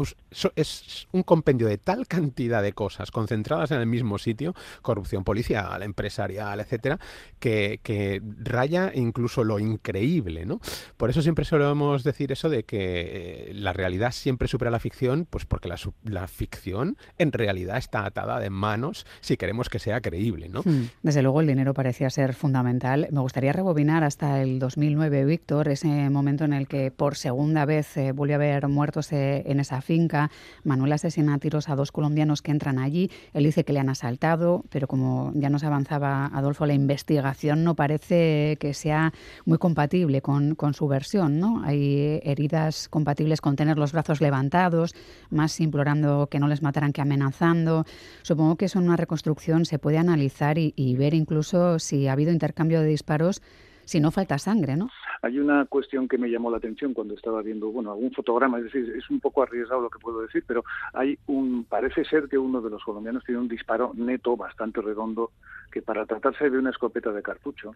es, 0.56 1.08
un 1.12 1.24
compendio 1.24 1.68
de 1.68 1.78
tal 1.78 2.08
cantidad 2.08 2.62
de 2.62 2.74
cosas 2.74 3.12
concentradas 3.12 3.72
en 3.72 3.80
el 3.80 3.88
mismo 3.88 4.18
sitio, 4.18 4.54
corrupción 4.82 5.24
policial, 5.24 5.84
empresarial, 5.84 6.60
etcétera, 6.60 7.00
que, 7.40 7.80
que 7.84 8.22
raya 8.40 8.92
incluso 8.94 9.44
lo 9.44 9.60
increíble, 9.60 10.46
¿no? 10.46 10.60
Por 10.98 11.10
eso 11.10 11.22
siempre 11.22 11.46
solemos 11.46 12.04
decir 12.04 12.32
eso 12.32 12.50
de 12.50 12.64
que 12.64 13.50
eh, 13.50 13.54
la 13.54 13.74
realidad 13.74 14.12
siempre 14.12 14.48
supera 14.48 14.72
la 14.72 14.80
ficción, 14.80 15.28
pues 15.30 15.46
porque 15.46 15.68
la, 15.68 15.78
la 16.04 16.28
ficción 16.28 16.98
en 17.18 17.32
realidad 17.32 17.78
está 17.78 18.06
atada 18.06 18.40
de 18.40 18.50
manos 18.50 19.06
si 19.22 19.38
queremos 19.38 19.70
que 19.70 19.80
sea 19.80 20.02
creíble, 20.02 20.50
¿no? 20.50 20.62
Hmm. 20.64 20.90
Desde 21.04 21.22
luego 21.22 21.42
el 21.42 21.48
dinero 21.48 21.74
parecía 21.74 22.10
ser 22.10 22.34
fundamental. 22.34 23.08
Me 23.12 23.22
gustaría 23.22 23.54
rebobinar 23.54 24.04
hasta 24.04 24.42
el 24.42 24.60
2009, 24.60 25.37
Víctor, 25.38 25.68
ese 25.68 26.10
momento 26.10 26.46
en 26.46 26.54
el 26.54 26.68
que 26.68 26.90
por 26.90 27.16
segunda 27.16 27.64
vez 27.66 27.96
eh, 27.96 28.12
vuelve 28.12 28.34
a 28.34 28.38
haber 28.38 28.68
muertos 28.70 29.14
eh, 29.14 29.44
en 29.46 29.60
esa 29.60 29.82
finca. 29.82 30.32
Manuel 30.64 30.94
asesina 30.94 31.36
a 31.36 31.38
tiros 31.38 31.70
a 31.70 31.76
dos 31.76 31.92
colombianos 31.92 32.42
que 32.42 32.50
entran 32.50 32.80
allí. 32.80 33.12
Él 33.34 33.44
dice 33.44 33.64
que 33.64 33.72
le 33.72 33.80
han 33.80 33.90
asaltado, 33.90 34.66
pero 34.72 34.88
como 34.88 35.32
ya 35.36 35.52
nos 35.52 35.64
avanzaba 35.64 36.26
Adolfo, 36.34 36.66
la 36.66 36.74
investigación 36.74 37.64
no 37.64 37.76
parece 37.76 38.58
que 38.60 38.74
sea 38.74 39.14
muy 39.46 39.60
compatible 39.60 40.24
con, 40.24 40.56
su 40.74 40.88
versión. 40.88 41.40
¿no? 41.40 41.62
Hay 41.64 42.20
heridas 42.24 42.90
compatibles 42.90 43.40
con 43.40 43.56
tener 43.56 43.78
los 43.78 43.92
brazos 43.92 44.22
levantados, 44.22 44.96
más 45.30 45.60
implorando 45.60 46.30
que 46.32 46.40
no 46.40 46.48
les 46.48 46.64
mataran 46.64 46.94
que 46.94 47.02
amenazando. 47.02 47.86
Supongo 48.24 48.56
que 48.56 48.66
eso 48.66 48.80
en 48.80 48.86
una 48.86 48.98
reconstrucción 48.98 49.66
se 49.66 49.78
puede 49.78 50.00
analizar 50.00 50.58
y, 50.58 50.74
y 50.76 50.96
ver 50.96 51.14
incluso 51.14 51.78
si 51.78 52.08
ha 52.08 52.14
habido 52.14 52.32
intercambio 52.32 52.82
de 52.82 52.88
disparos 52.88 53.44
si 53.86 54.00
no 54.00 54.12
falta 54.12 54.38
sangre, 54.38 54.76
¿no? 54.76 54.90
Hay 55.28 55.40
una 55.40 55.66
cuestión 55.66 56.08
que 56.08 56.18
me 56.18 56.30
llamó 56.30 56.50
la 56.50 56.56
atención 56.56 56.94
cuando 56.94 57.14
estaba 57.14 57.42
viendo, 57.42 57.70
bueno, 57.70 57.92
algún 57.92 58.14
fotograma, 58.14 58.60
es 58.60 58.64
decir, 58.64 58.94
es 58.98 59.10
un 59.10 59.20
poco 59.20 59.44
arriesgado 59.44 59.82
lo 59.82 59.90
que 59.90 60.00
puedo 60.00 60.22
decir, 60.22 60.42
pero 60.48 60.64
hay 60.94 61.20
un, 61.28 61.66
parece 61.66 62.06
ser 62.06 62.30
que 62.30 62.38
uno 62.38 62.62
de 62.62 62.70
los 62.70 62.82
colombianos 62.82 63.26
tiene 63.26 63.42
un 63.42 63.50
disparo 63.50 63.92
neto 63.94 64.38
bastante 64.38 64.80
redondo 64.82 65.32
que 65.70 65.82
para 65.82 66.06
tratarse 66.06 66.50
de 66.50 66.58
una 66.58 66.70
escopeta 66.70 67.12
de 67.12 67.22
cartucho 67.22 67.76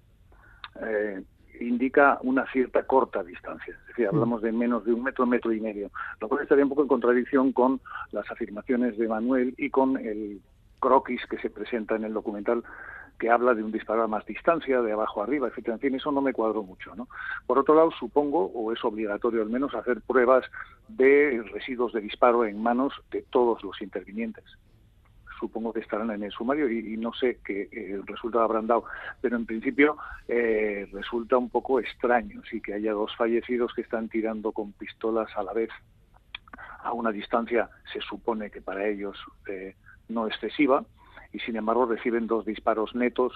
eh, 0.81 1.21
indica 1.59 2.19
una 2.23 2.49
cierta 2.53 2.83
corta 2.83 3.21
distancia, 3.21 3.77
es 3.81 3.87
decir, 3.87 4.07
hablamos 4.07 4.41
de 4.41 4.53
menos 4.53 4.85
de 4.85 4.93
un 4.93 5.03
metro, 5.03 5.25
metro 5.25 5.51
y 5.51 5.59
medio, 5.59 5.91
lo 6.21 6.29
cual 6.29 6.43
estaría 6.43 6.63
un 6.63 6.69
poco 6.69 6.83
en 6.83 6.87
contradicción 6.87 7.51
con 7.51 7.81
las 8.13 8.31
afirmaciones 8.31 8.97
de 8.97 9.09
Manuel 9.09 9.55
y 9.57 9.69
con 9.69 9.97
el 9.97 10.39
croquis 10.79 11.21
que 11.29 11.37
se 11.39 11.49
presenta 11.49 11.97
en 11.97 12.05
el 12.05 12.13
documental 12.13 12.63
que 13.21 13.29
habla 13.29 13.53
de 13.53 13.63
un 13.63 13.71
disparo 13.71 14.01
a 14.01 14.07
más 14.07 14.25
distancia, 14.25 14.81
de 14.81 14.93
abajo 14.93 15.21
arriba, 15.21 15.47
etcétera. 15.47 15.75
En 15.75 15.79
fin, 15.79 15.93
eso 15.93 16.11
no 16.11 16.21
me 16.21 16.33
cuadro 16.33 16.63
mucho, 16.63 16.95
¿no? 16.95 17.07
Por 17.45 17.59
otro 17.59 17.75
lado, 17.75 17.91
supongo, 17.91 18.45
o 18.45 18.73
es 18.73 18.83
obligatorio 18.83 19.43
al 19.43 19.49
menos, 19.51 19.75
hacer 19.75 20.01
pruebas 20.01 20.43
de 20.87 21.43
residuos 21.53 21.93
de 21.93 22.01
disparo 22.01 22.45
en 22.45 22.59
manos 22.63 22.93
de 23.11 23.21
todos 23.29 23.63
los 23.63 23.79
intervinientes. 23.79 24.43
Supongo 25.39 25.71
que 25.71 25.81
estarán 25.81 26.09
en 26.09 26.23
el 26.23 26.31
sumario 26.31 26.67
y, 26.67 26.97
no 26.97 27.13
sé 27.13 27.37
qué 27.45 27.69
eh, 27.71 28.01
resultado 28.07 28.43
habrán 28.43 28.65
dado, 28.65 28.85
pero 29.21 29.35
en 29.35 29.45
principio 29.45 29.97
eh, 30.27 30.89
resulta 30.91 31.37
un 31.37 31.51
poco 31.51 31.79
extraño, 31.79 32.41
sí, 32.49 32.59
que 32.59 32.73
haya 32.73 32.93
dos 32.93 33.15
fallecidos 33.15 33.71
que 33.75 33.81
están 33.81 34.09
tirando 34.09 34.51
con 34.51 34.71
pistolas 34.71 35.29
a 35.37 35.43
la 35.43 35.53
vez 35.53 35.69
a 36.83 36.91
una 36.91 37.11
distancia, 37.11 37.69
se 37.93 38.01
supone 38.01 38.49
que 38.49 38.61
para 38.61 38.87
ellos 38.87 39.15
eh, 39.47 39.75
no 40.09 40.25
excesiva, 40.25 40.83
y 41.33 41.39
sin 41.39 41.55
embargo 41.55 41.85
reciben 41.85 42.27
dos 42.27 42.45
disparos 42.45 42.95
netos 42.95 43.33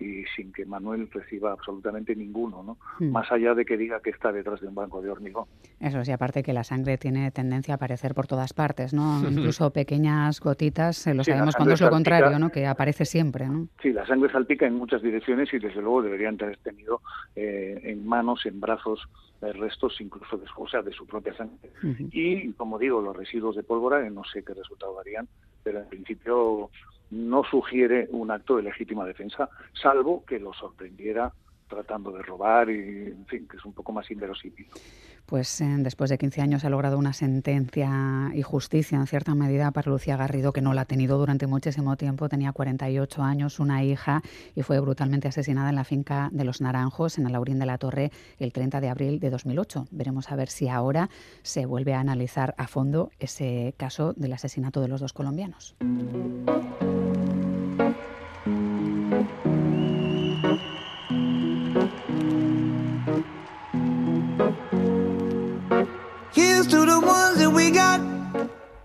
y 0.00 0.24
sin 0.36 0.52
que 0.52 0.64
Manuel 0.64 1.10
reciba 1.10 1.52
absolutamente 1.52 2.14
ninguno, 2.14 2.62
¿no? 2.62 2.78
Hmm. 2.98 3.10
Más 3.10 3.30
allá 3.32 3.54
de 3.54 3.64
que 3.64 3.76
diga 3.76 4.00
que 4.00 4.10
está 4.10 4.30
detrás 4.30 4.60
de 4.60 4.68
un 4.68 4.74
banco 4.74 5.02
de 5.02 5.10
hormigón. 5.10 5.46
Eso 5.80 6.04
sí, 6.04 6.12
aparte 6.12 6.42
que 6.42 6.52
la 6.52 6.64
sangre 6.64 6.98
tiene 6.98 7.30
tendencia 7.30 7.74
a 7.74 7.76
aparecer 7.76 8.14
por 8.14 8.26
todas 8.26 8.52
partes, 8.52 8.94
¿no? 8.94 9.20
Incluso 9.28 9.72
pequeñas 9.72 10.40
gotitas, 10.40 11.06
eh, 11.06 11.14
lo 11.14 11.24
sabemos 11.24 11.56
cuando 11.56 11.74
es 11.74 11.80
lo 11.80 11.90
contrario, 11.90 12.38
¿no? 12.38 12.50
Que 12.50 12.66
aparece 12.66 13.04
siempre, 13.04 13.48
¿no? 13.48 13.68
Sí, 13.82 13.92
la 13.92 14.06
sangre 14.06 14.30
salpica 14.30 14.66
en 14.66 14.74
muchas 14.74 15.02
direcciones 15.02 15.52
y 15.52 15.58
desde 15.58 15.80
luego 15.80 16.02
deberían 16.02 16.36
tener 16.36 16.58
tenido 16.58 17.00
eh, 17.34 17.80
en 17.82 18.06
manos, 18.06 18.46
en 18.46 18.60
brazos, 18.60 19.00
eh, 19.42 19.52
restos 19.52 20.00
incluso 20.00 20.36
de, 20.36 20.46
o 20.56 20.68
sea, 20.68 20.82
de 20.82 20.92
su 20.92 21.06
propia 21.06 21.36
sangre. 21.36 21.70
Y, 22.12 22.52
como 22.52 22.78
digo, 22.78 23.00
los 23.00 23.16
residuos 23.16 23.56
de 23.56 23.62
pólvora, 23.62 24.08
no 24.10 24.22
sé 24.24 24.44
qué 24.44 24.54
resultado 24.54 24.94
darían, 24.96 25.28
pero 25.62 25.80
en 25.80 25.88
principio 25.88 26.70
no 27.10 27.44
sugiere 27.44 28.08
un 28.10 28.30
acto 28.30 28.56
de 28.56 28.62
legítima 28.62 29.04
defensa, 29.04 29.48
salvo 29.72 30.24
que 30.24 30.38
lo 30.38 30.52
sorprendiera 30.52 31.32
tratando 31.68 32.10
de 32.10 32.22
robar 32.22 32.70
y, 32.70 33.08
en 33.08 33.26
fin, 33.26 33.46
que 33.48 33.56
es 33.56 33.64
un 33.64 33.72
poco 33.72 33.92
más 33.92 34.10
inverosímil. 34.10 34.66
Pues 35.28 35.60
eh, 35.60 35.66
después 35.80 36.08
de 36.08 36.16
15 36.16 36.40
años 36.40 36.64
ha 36.64 36.70
logrado 36.70 36.96
una 36.96 37.12
sentencia 37.12 38.32
y 38.34 38.40
justicia 38.40 38.96
en 38.96 39.06
cierta 39.06 39.34
medida 39.34 39.70
para 39.72 39.90
Lucía 39.90 40.16
Garrido, 40.16 40.54
que 40.54 40.62
no 40.62 40.72
la 40.72 40.80
ha 40.80 40.84
tenido 40.86 41.18
durante 41.18 41.46
muchísimo 41.46 41.96
tiempo. 41.96 42.30
Tenía 42.30 42.52
48 42.52 43.22
años, 43.22 43.60
una 43.60 43.84
hija, 43.84 44.22
y 44.54 44.62
fue 44.62 44.80
brutalmente 44.80 45.28
asesinada 45.28 45.68
en 45.68 45.76
la 45.76 45.84
finca 45.84 46.30
de 46.32 46.44
Los 46.44 46.62
Naranjos, 46.62 47.18
en 47.18 47.26
el 47.26 47.32
Laurín 47.32 47.58
de 47.58 47.66
la 47.66 47.76
Torre, 47.76 48.10
el 48.38 48.54
30 48.54 48.80
de 48.80 48.88
abril 48.88 49.20
de 49.20 49.28
2008. 49.28 49.88
Veremos 49.90 50.32
a 50.32 50.36
ver 50.36 50.48
si 50.48 50.70
ahora 50.70 51.10
se 51.42 51.66
vuelve 51.66 51.92
a 51.92 52.00
analizar 52.00 52.54
a 52.56 52.66
fondo 52.66 53.10
ese 53.18 53.74
caso 53.76 54.14
del 54.14 54.32
asesinato 54.32 54.80
de 54.80 54.88
los 54.88 55.02
dos 55.02 55.12
colombianos. 55.12 55.76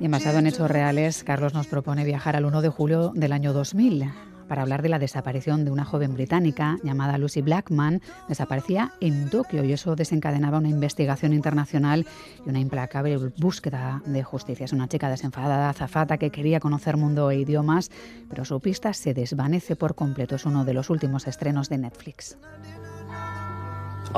Y 0.03 0.09
basado 0.09 0.39
en 0.39 0.47
hechos 0.47 0.69
reales, 0.69 1.23
Carlos 1.23 1.53
nos 1.53 1.67
propone 1.67 2.03
viajar 2.03 2.35
al 2.35 2.43
1 2.43 2.61
de 2.61 2.67
julio 2.67 3.13
del 3.15 3.31
año 3.31 3.53
2000 3.53 4.11
para 4.49 4.61
hablar 4.61 4.81
de 4.81 4.89
la 4.89 4.99
desaparición 4.99 5.63
de 5.63 5.71
una 5.71 5.85
joven 5.85 6.13
británica 6.13 6.75
llamada 6.83 7.17
Lucy 7.17 7.41
Blackman. 7.41 8.01
Desaparecía 8.27 8.91
en 8.99 9.29
Tokio 9.29 9.63
y 9.63 9.71
eso 9.71 9.95
desencadenaba 9.95 10.57
una 10.57 10.67
investigación 10.67 11.31
internacional 11.31 12.05
y 12.45 12.49
una 12.49 12.59
implacable 12.59 13.15
búsqueda 13.37 14.01
de 14.05 14.23
justicia. 14.23 14.65
Es 14.65 14.73
una 14.73 14.89
chica 14.89 15.09
desenfadada, 15.09 15.69
azafata, 15.69 16.17
que 16.17 16.31
quería 16.31 16.59
conocer 16.59 16.97
mundo 16.97 17.31
e 17.31 17.39
idiomas, 17.39 17.89
pero 18.27 18.43
su 18.43 18.59
pista 18.59 18.91
se 18.91 19.13
desvanece 19.13 19.77
por 19.77 19.95
completo. 19.95 20.35
Es 20.35 20.45
uno 20.45 20.65
de 20.65 20.73
los 20.73 20.89
últimos 20.89 21.27
estrenos 21.27 21.69
de 21.69 21.77
Netflix. 21.77 22.37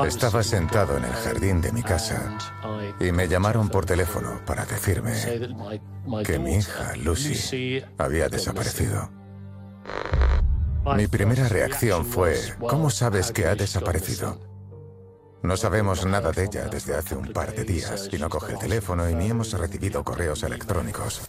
Estaba 0.06 0.42
sentado 0.42 0.96
en 0.96 1.04
el 1.04 1.12
jardín 1.12 1.60
de 1.60 1.72
mi 1.72 1.82
casa 1.82 2.36
y 3.00 3.12
me 3.12 3.28
llamaron 3.28 3.68
por 3.68 3.86
teléfono 3.86 4.40
para 4.44 4.64
decirme 4.64 5.12
que 6.24 6.38
mi 6.38 6.56
hija 6.56 6.94
Lucy 6.96 7.82
había 7.98 8.28
desaparecido. 8.28 9.10
Mi 10.96 11.06
primera 11.06 11.48
reacción 11.48 12.04
fue, 12.04 12.38
¿cómo 12.60 12.90
sabes 12.90 13.32
que 13.32 13.46
ha 13.46 13.54
desaparecido? 13.54 14.40
No 15.42 15.56
sabemos 15.56 16.04
nada 16.06 16.32
de 16.32 16.44
ella 16.44 16.66
desde 16.66 16.94
hace 16.94 17.14
un 17.14 17.32
par 17.32 17.54
de 17.54 17.64
días 17.64 18.08
y 18.12 18.18
no 18.18 18.28
coge 18.28 18.52
el 18.52 18.58
teléfono 18.58 19.08
y 19.08 19.14
ni 19.14 19.30
hemos 19.30 19.52
recibido 19.52 20.04
correos 20.04 20.42
electrónicos. 20.42 21.22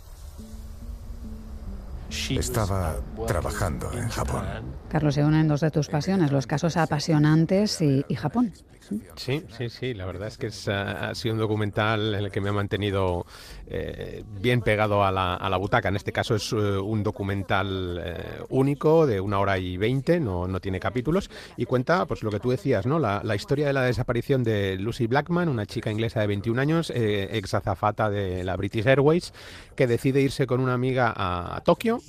Estaba 2.10 2.96
trabajando 3.28 3.91
en 3.93 4.08
Japón. 4.10 4.43
Carlos, 4.89 5.15
se 5.15 5.24
unen 5.24 5.48
dos 5.48 5.62
de 5.62 5.72
tus 5.72 5.89
pasiones, 5.89 6.32
los 6.32 6.48
casos 6.48 6.78
apasionantes 6.78 7.82
y, 7.82 8.04
Japón. 8.15 8.54
Sí, 9.15 9.43
sí, 9.58 9.69
sí, 9.69 9.93
la 9.93 10.06
verdad 10.06 10.28
es 10.28 10.38
que 10.38 10.47
ha 10.71 11.13
sido 11.15 11.34
un 11.34 11.39
documental 11.39 12.15
en 12.15 12.26
el 12.26 12.32
que 12.32 12.39
me 12.39 12.50
ha 12.50 12.54
mantenido 12.54 13.26
eh, 13.67 14.23
bien 14.39 14.62
pegado 14.62 15.04
a 15.04 15.12
la, 15.12 15.58
butaca. 15.58 15.89
En 15.89 15.95
este 15.95 16.12
caso 16.12 16.36
es 16.36 16.52
eh, 16.54 16.56
un 16.56 17.04
documental 17.04 18.02
eh, 18.04 18.41
único 18.50 19.06
de 19.06 19.19
una 19.19 19.39
hora 19.39 19.58
y 19.58 19.78
veinte, 19.78 20.19
no, 20.19 20.47
no, 20.47 20.60
tiene 20.60 20.80
capítulos, 20.80 21.30
y 21.58 21.65
cuenta 21.65 22.06
pues 22.06 22.23
lo 22.23 22.32
que 22.32 22.39
tú 22.39 22.52
decías, 22.52 22.86
¿no? 22.86 23.00
La, 23.00 23.36
historia 23.36 23.67
de 23.67 23.73
la 23.73 23.84
desaparición 23.84 24.43
de 24.43 24.78
Lucy 24.78 25.06
Blackman, 25.08 25.50
una 25.50 25.65
chica 25.65 25.91
inglesa 25.91 26.21
de 26.21 26.28
21 26.28 26.60
años, 26.60 26.91
ex 26.95 27.54
azafata 27.54 28.10
de 28.10 28.43
la 28.43 28.56
British 28.56 28.88
Airways, 28.88 29.34
que 29.76 29.86
decide 29.86 30.21
irse 30.21 30.47
con 30.47 30.60
una 30.60 30.73
amiga 30.73 31.13
a 31.15 31.62
Tokio 31.62 32.00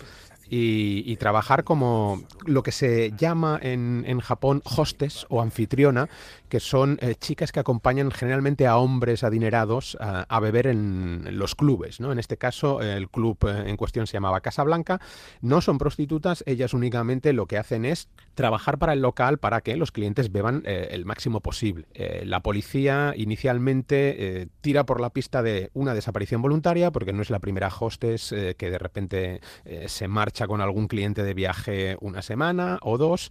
y, 0.50 1.16
trabajar 1.16 1.64
como 1.64 2.22
lo 2.46 2.62
que 2.62 2.72
se 2.72 3.12
llama 3.16 3.58
en, 3.60 4.04
en 4.06 4.20
Japón 4.20 4.62
hostes 4.64 5.26
o 5.28 5.42
anfitriona, 5.42 6.08
que 6.48 6.60
son 6.60 6.98
eh, 7.00 7.14
chicas 7.16 7.52
que 7.52 7.60
acompañan 7.60 8.10
generalmente 8.10 8.66
a 8.66 8.78
hombres 8.78 9.24
adinerados 9.24 9.96
a, 10.00 10.40
beber 10.40 10.66
en, 10.66 11.38
los 11.38 11.54
clubes. 11.54 12.00
¿no? 12.00 12.12
En 12.12 12.18
este 12.18 12.36
caso, 12.36 12.80
el 12.80 13.08
club 13.08 13.38
eh, 13.46 13.64
en 13.66 13.76
cuestión 13.76 14.06
se 14.06 14.14
llamaba 14.14 14.40
Casa 14.40 14.62
Blanca. 14.62 15.00
No 15.40 15.60
son 15.60 15.78
prostitutas, 15.78 16.42
ellas 16.46 16.74
únicamente 16.74 17.32
lo 17.32 17.46
que 17.46 17.58
hacen 17.58 17.84
es 17.84 18.08
trabajar 18.38 18.78
para 18.78 18.94
el 18.94 19.00
local 19.00 19.38
para 19.38 19.60
que 19.60 19.76
los 19.76 19.92
clientes 19.92 20.32
beban 20.32 20.62
eh, 20.64 20.88
el 20.92 21.04
máximo 21.04 21.40
posible. 21.40 21.86
la 22.24 22.40
policía 22.40 23.12
inicialmente 23.16 24.48
tira 24.60 24.84
por 24.84 25.00
la 25.00 25.10
pista 25.10 25.42
de 25.42 25.70
una 25.74 25.92
desaparición 25.92 26.40
voluntaria, 26.40 26.90
porque 26.90 27.12
no 27.12 27.22
es 27.22 27.30
la 27.30 27.40
primera 27.40 27.68
hostess 27.68 28.34
que 28.56 28.70
de 28.70 28.78
repente 28.78 29.40
se 29.86 30.08
marcha 30.08 30.46
con 30.46 30.60
algún 30.60 30.86
cliente 30.86 31.22
de 31.22 31.34
viaje 31.34 31.96
una 32.00 32.22
semana 32.22 32.78
o 32.82 32.96
dos 32.96 33.30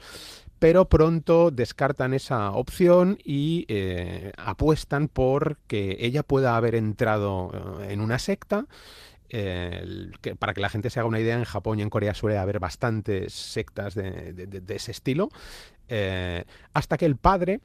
pero 0.59 0.85
pronto 0.85 1.51
descartan 1.51 2.13
esa 2.13 2.51
opción 2.51 3.17
y 3.23 3.65
eh, 3.67 4.31
apuestan 4.37 5.07
por 5.07 5.57
que 5.67 5.97
ella 5.99 6.23
pueda 6.23 6.57
haber 6.57 6.75
entrado 6.75 7.51
eh, 7.81 7.93
en 7.93 8.01
una 8.01 8.19
secta. 8.19 8.65
Para 10.39 10.53
que 10.53 10.61
la 10.61 10.69
gente 10.69 10.89
se 10.89 10.99
haga 10.99 11.07
una 11.07 11.19
idea, 11.19 11.37
en 11.37 11.43
Japón 11.43 11.79
y 11.79 11.81
en 11.81 11.89
Corea 11.89 12.13
suele 12.13 12.37
haber 12.37 12.59
bastantes 12.59 13.33
sectas 13.33 13.95
de, 13.95 14.63
ese 14.69 14.91
estilo, 14.91 15.29
eh, 15.89 16.45
hasta 16.73 16.97
que 16.97 17.05
el 17.05 17.17
padre, 17.17 17.61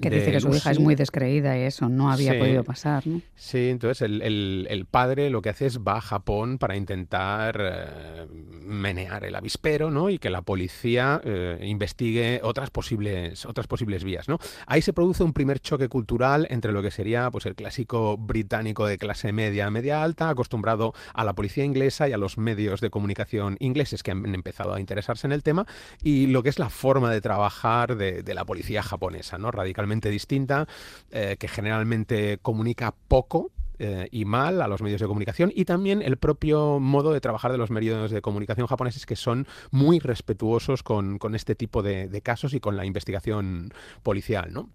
que 0.00 0.10
dice 0.10 0.30
que 0.30 0.40
su 0.40 0.54
hija 0.54 0.70
es 0.70 0.78
muy 0.78 0.94
descreída 0.94 1.58
y 1.58 1.62
eso 1.62 1.88
no 1.88 2.10
había 2.10 2.38
podido 2.38 2.62
pasar, 2.62 3.06
¿no? 3.06 3.20
Sí, 3.34 3.68
entonces 3.68 4.02
el, 4.02 4.86
padre 4.90 5.28
lo 5.30 5.42
que 5.42 5.50
hace 5.50 5.66
es 5.66 5.80
va 5.80 5.96
a 5.96 6.00
Japón 6.00 6.58
para 6.58 6.76
intentar 6.76 7.60
eh, 7.60 8.26
menear 8.62 9.24
el 9.24 9.34
avispero, 9.34 9.90
¿no? 9.90 10.08
Y 10.08 10.18
que 10.18 10.30
la 10.30 10.42
policía 10.42 11.20
eh, 11.24 11.58
investigue 11.62 12.40
otras 12.42 12.70
posibles, 12.70 13.44
otras 13.44 13.66
posibles 13.66 14.04
vías, 14.04 14.28
¿no? 14.28 14.38
Ahí 14.66 14.82
se 14.82 14.92
produce 14.92 15.24
un 15.24 15.32
primer 15.32 15.60
choque 15.60 15.88
cultural 15.88 16.46
entre 16.50 16.72
lo 16.72 16.80
que 16.80 16.90
sería 16.90 17.30
pues 17.30 17.46
el 17.46 17.54
clásico 17.54 18.16
británico 18.16 18.86
de 18.86 18.98
clase 18.98 19.32
media, 19.32 19.70
media 19.70 20.02
alta, 20.02 20.28
acostumbrado 20.28 20.94
a 21.12 21.24
la 21.24 21.34
policía 21.34 21.64
inglesa 21.64 22.08
y 22.08 22.12
a 22.12 22.18
los 22.18 22.38
medios 22.38 22.80
de 22.80 22.90
comunicación 22.90 23.56
ingleses 23.58 24.02
que 24.02 24.12
han 24.12 24.34
empezado 24.34 24.74
a 24.74 24.80
interesarse 24.80 25.26
en 25.26 25.32
el 25.32 25.42
tema, 25.42 25.66
y 26.02 26.28
lo 26.28 26.42
que 26.42 26.48
es 26.50 26.58
la 26.58 26.70
forma 26.70 27.10
de 27.10 27.20
trabajar 27.20 27.96
de, 27.96 28.22
de 28.22 28.34
la 28.34 28.44
policía 28.44 28.82
japonesa, 28.82 29.38
¿no? 29.38 29.50
Radicalmente 29.78 30.10
distinta, 30.10 30.66
eh, 31.12 31.36
que 31.38 31.46
generalmente 31.46 32.38
comunica 32.42 32.96
poco 33.06 33.52
eh, 33.78 34.08
y 34.10 34.24
mal 34.24 34.60
a 34.60 34.66
los 34.66 34.82
medios 34.82 35.00
de 35.00 35.06
comunicación 35.06 35.52
y 35.54 35.66
también 35.66 36.02
el 36.02 36.16
propio 36.16 36.80
modo 36.80 37.12
de 37.12 37.20
trabajar 37.20 37.52
de 37.52 37.58
los 37.58 37.70
medios 37.70 38.10
de 38.10 38.20
comunicación 38.20 38.66
japoneses 38.66 39.06
que 39.06 39.14
son 39.14 39.46
muy 39.70 40.00
respetuosos 40.00 40.82
con, 40.82 41.20
este 41.32 41.54
tipo 41.54 41.80
de, 41.84 42.08
de, 42.08 42.20
casos 42.22 42.54
y 42.54 42.60
con 42.60 42.76
la 42.76 42.86
investigación 42.86 43.72
policial, 44.02 44.52
¿no? 44.52 44.68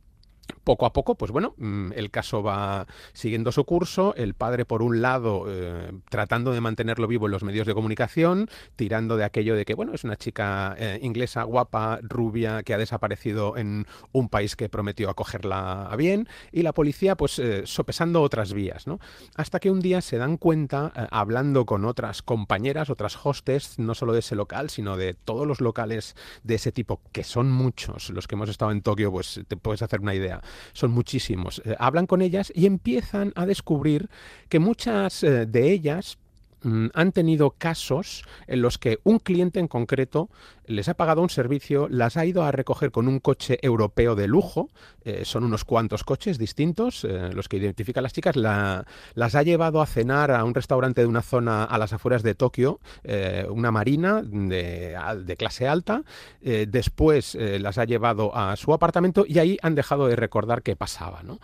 Poco 0.64 0.86
a 0.86 0.94
poco, 0.94 1.16
pues 1.16 1.32
bueno, 1.32 1.54
mm, 1.58 1.92
el 1.94 2.12
caso 2.12 2.44
va 2.44 2.88
siguiendo 3.14 3.52
su 3.52 3.66
curso, 3.66 4.14
el 4.16 4.34
padre 4.34 4.66
por 4.66 4.82
un 4.82 5.02
lado 5.02 5.46
eh, 5.48 5.92
tratando 6.10 6.52
de 6.52 6.62
mantenerlo 6.62 7.08
vivo 7.08 7.26
en 7.26 7.32
los 7.32 7.44
medios 7.44 7.68
de 7.68 7.74
comunicación, 7.74 8.50
tirando 8.76 9.18
de 9.18 9.26
aquello 9.26 9.56
de 9.56 9.66
que, 9.66 9.74
bueno, 9.74 9.94
es 9.94 10.04
una 10.04 10.16
chica 10.16 10.76
eh, 10.78 11.00
inglesa 11.02 11.44
guapa, 11.44 12.00
rubia, 12.02 12.64
que 12.64 12.74
ha 12.74 12.78
desaparecido 12.78 13.58
en 13.58 13.86
un 14.12 14.30
país 14.30 14.56
que 14.56 14.70
prometió 14.70 15.10
acogerla 15.10 15.86
a 15.86 15.96
bien, 15.96 16.28
y 16.52 16.64
la 16.64 16.74
policía 16.74 17.16
pues 17.16 17.40
eh, 17.40 17.64
sopesando 17.66 18.22
otras 18.22 18.54
vías, 18.54 18.88
¿no? 18.88 19.00
Hasta 19.36 19.60
que 19.60 19.72
un 19.72 19.82
día 19.82 20.02
se 20.02 20.18
dan 20.18 20.38
cuenta, 20.38 20.92
hablando 21.12 21.66
con 21.66 21.86
otras 21.86 22.22
compañeras, 22.22 22.90
otras 22.90 23.18
hostes, 23.26 23.80
no 23.80 23.96
solo 23.96 24.14
de 24.14 24.20
ese 24.20 24.36
local, 24.36 24.70
sino 24.70 24.98
de 24.98 25.14
todos 25.14 25.48
los 25.48 25.62
locales 25.62 26.16
de 26.44 26.56
ese 26.56 26.72
tipo, 26.72 27.02
que 27.12 27.24
son 27.24 27.52
muchos, 27.52 28.10
los 28.10 28.28
que 28.28 28.36
hemos 28.36 28.50
estado 28.50 28.72
en 28.72 28.82
Tokio, 28.82 29.12
pues 29.12 29.42
te 29.48 29.58
puedes 29.58 29.82
hacer 29.82 30.02
una 30.02 30.16
idea 30.16 30.33
son 30.74 30.92
muchísimos. 30.92 31.62
Eh, 31.66 31.76
hablan 31.80 32.08
con 32.08 32.22
ellas 32.22 32.52
y 32.56 32.66
empiezan 32.66 33.34
a 33.36 33.46
descubrir 33.46 34.10
que 34.50 34.60
muchas 34.60 35.24
eh, 35.24 35.46
de 35.46 35.72
ellas 35.72 36.18
mm, 36.64 36.88
han 36.94 37.12
tenido 37.12 37.52
casos 37.52 38.24
en 38.48 38.62
los 38.62 38.78
que 38.78 39.00
un 39.04 39.20
cliente 39.20 39.60
en 39.60 39.68
concreto 39.68 40.30
les 40.66 40.88
ha 40.90 40.94
pagado 40.94 41.22
un 41.22 41.30
servicio, 41.30 41.88
las 41.90 42.18
ha 42.18 42.26
ido 42.26 42.44
a 42.44 42.52
recoger 42.52 42.92
con 42.92 43.08
un 43.08 43.20
coche 43.20 43.60
europeo 43.62 44.16
de 44.16 44.28
lujo, 44.28 44.70
eh, 45.04 45.26
son 45.26 45.44
unos 45.44 45.66
cuantos 45.66 46.04
coches 46.04 46.38
distintos, 46.38 47.04
eh, 47.04 47.32
los 47.34 47.50
que 47.50 47.58
identifican 47.58 48.04
las 48.04 48.14
chicas, 48.14 48.36
las 48.36 49.36
ha 49.36 49.44
llevado 49.44 49.82
a 49.82 49.86
cenar 49.86 50.32
a 50.32 50.44
un 50.44 50.54
restaurante 50.54 51.02
de 51.02 51.08
una 51.08 51.22
zona 51.22 51.64
a 51.64 51.78
las 51.78 51.94
afueras 51.94 52.24
de 52.24 52.36
Tokio, 52.36 52.80
eh, 53.04 53.46
una 53.50 53.72
marina 53.72 54.22
de, 54.24 54.98
de 55.26 55.38
clase 55.38 55.68
alta, 55.68 56.04
después 56.42 57.36
las 57.36 57.78
ha 57.78 57.86
llevado 57.86 58.36
a 58.36 58.56
su 58.56 58.74
apartamento 58.74 59.26
y 59.28 59.40
ahí 59.40 59.58
han 59.62 59.76
dejado 59.76 60.08
de 60.08 60.16
recordar 60.16 60.62
qué 60.62 60.76
pasaba. 60.76 61.24
¿no? 61.24 61.40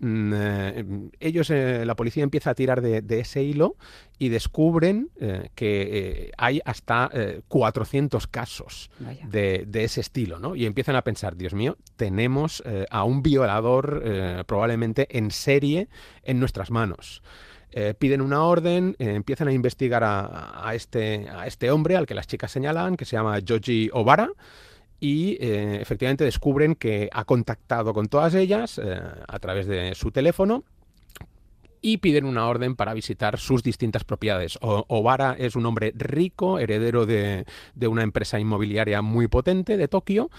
Mm, 0.00 1.08
ellos, 1.20 1.50
la 1.50 1.94
policía 1.94 2.22
empieza 2.22 2.50
a 2.50 2.54
tirar 2.54 2.80
de, 2.80 3.20
ese 3.20 3.42
hilo 3.42 3.76
y 4.18 4.28
descubren 4.28 5.10
que 5.54 6.32
hay 6.36 6.60
hasta 6.64 7.10
400 7.48 8.26
casos 8.26 8.63
de, 9.28 9.66
ese 9.72 10.00
estilo, 10.00 10.38
¿no? 10.38 10.56
Y 10.56 10.66
empiezan 10.66 10.96
a 10.96 11.02
pensar, 11.02 11.36
Dios 11.36 11.54
mío, 11.54 11.76
tenemos 11.96 12.62
eh, 12.66 12.86
a 12.90 13.04
un 13.04 13.22
violador 13.22 14.02
eh, 14.04 14.44
probablemente 14.46 15.06
en 15.16 15.30
serie 15.30 15.88
en 16.22 16.40
nuestras 16.40 16.70
manos. 16.70 17.22
Eh, 17.70 17.94
piden 17.98 18.20
una 18.20 18.44
orden, 18.44 18.94
empiezan 18.98 19.48
a 19.48 19.52
investigar 19.52 20.04
a, 20.04 20.70
este, 20.74 21.28
a 21.28 21.46
este 21.46 21.72
hombre 21.72 21.96
al 21.96 22.06
que 22.06 22.14
las 22.14 22.28
chicas 22.28 22.52
señalan, 22.52 22.96
que 22.96 23.04
se 23.04 23.16
llama 23.16 23.40
Joji 23.46 23.90
Obara, 23.92 24.30
y 25.00 25.36
eh, 25.40 25.78
efectivamente 25.80 26.24
descubren 26.24 26.76
que 26.76 27.10
ha 27.12 27.24
contactado 27.24 27.92
con 27.92 28.06
todas 28.06 28.34
ellas 28.34 28.80
a 29.26 29.38
través 29.40 29.66
de 29.66 29.94
su 29.96 30.12
teléfono 30.12 30.64
y 31.84 31.98
piden 31.98 32.24
una 32.24 32.48
orden 32.48 32.76
para 32.76 32.94
visitar 32.94 33.38
sus 33.38 33.62
distintas 33.62 34.04
propiedades. 34.04 34.58
Obara 34.62 35.36
es 35.38 35.54
un 35.54 35.66
hombre 35.66 35.92
rico, 35.94 36.58
heredero 36.58 37.04
de, 37.04 37.44
una 37.86 38.02
empresa 38.02 38.40
inmobiliaria 38.40 39.02
muy 39.02 39.28
potente 39.28 39.76
de 39.76 39.86
Tokio, 39.86 40.30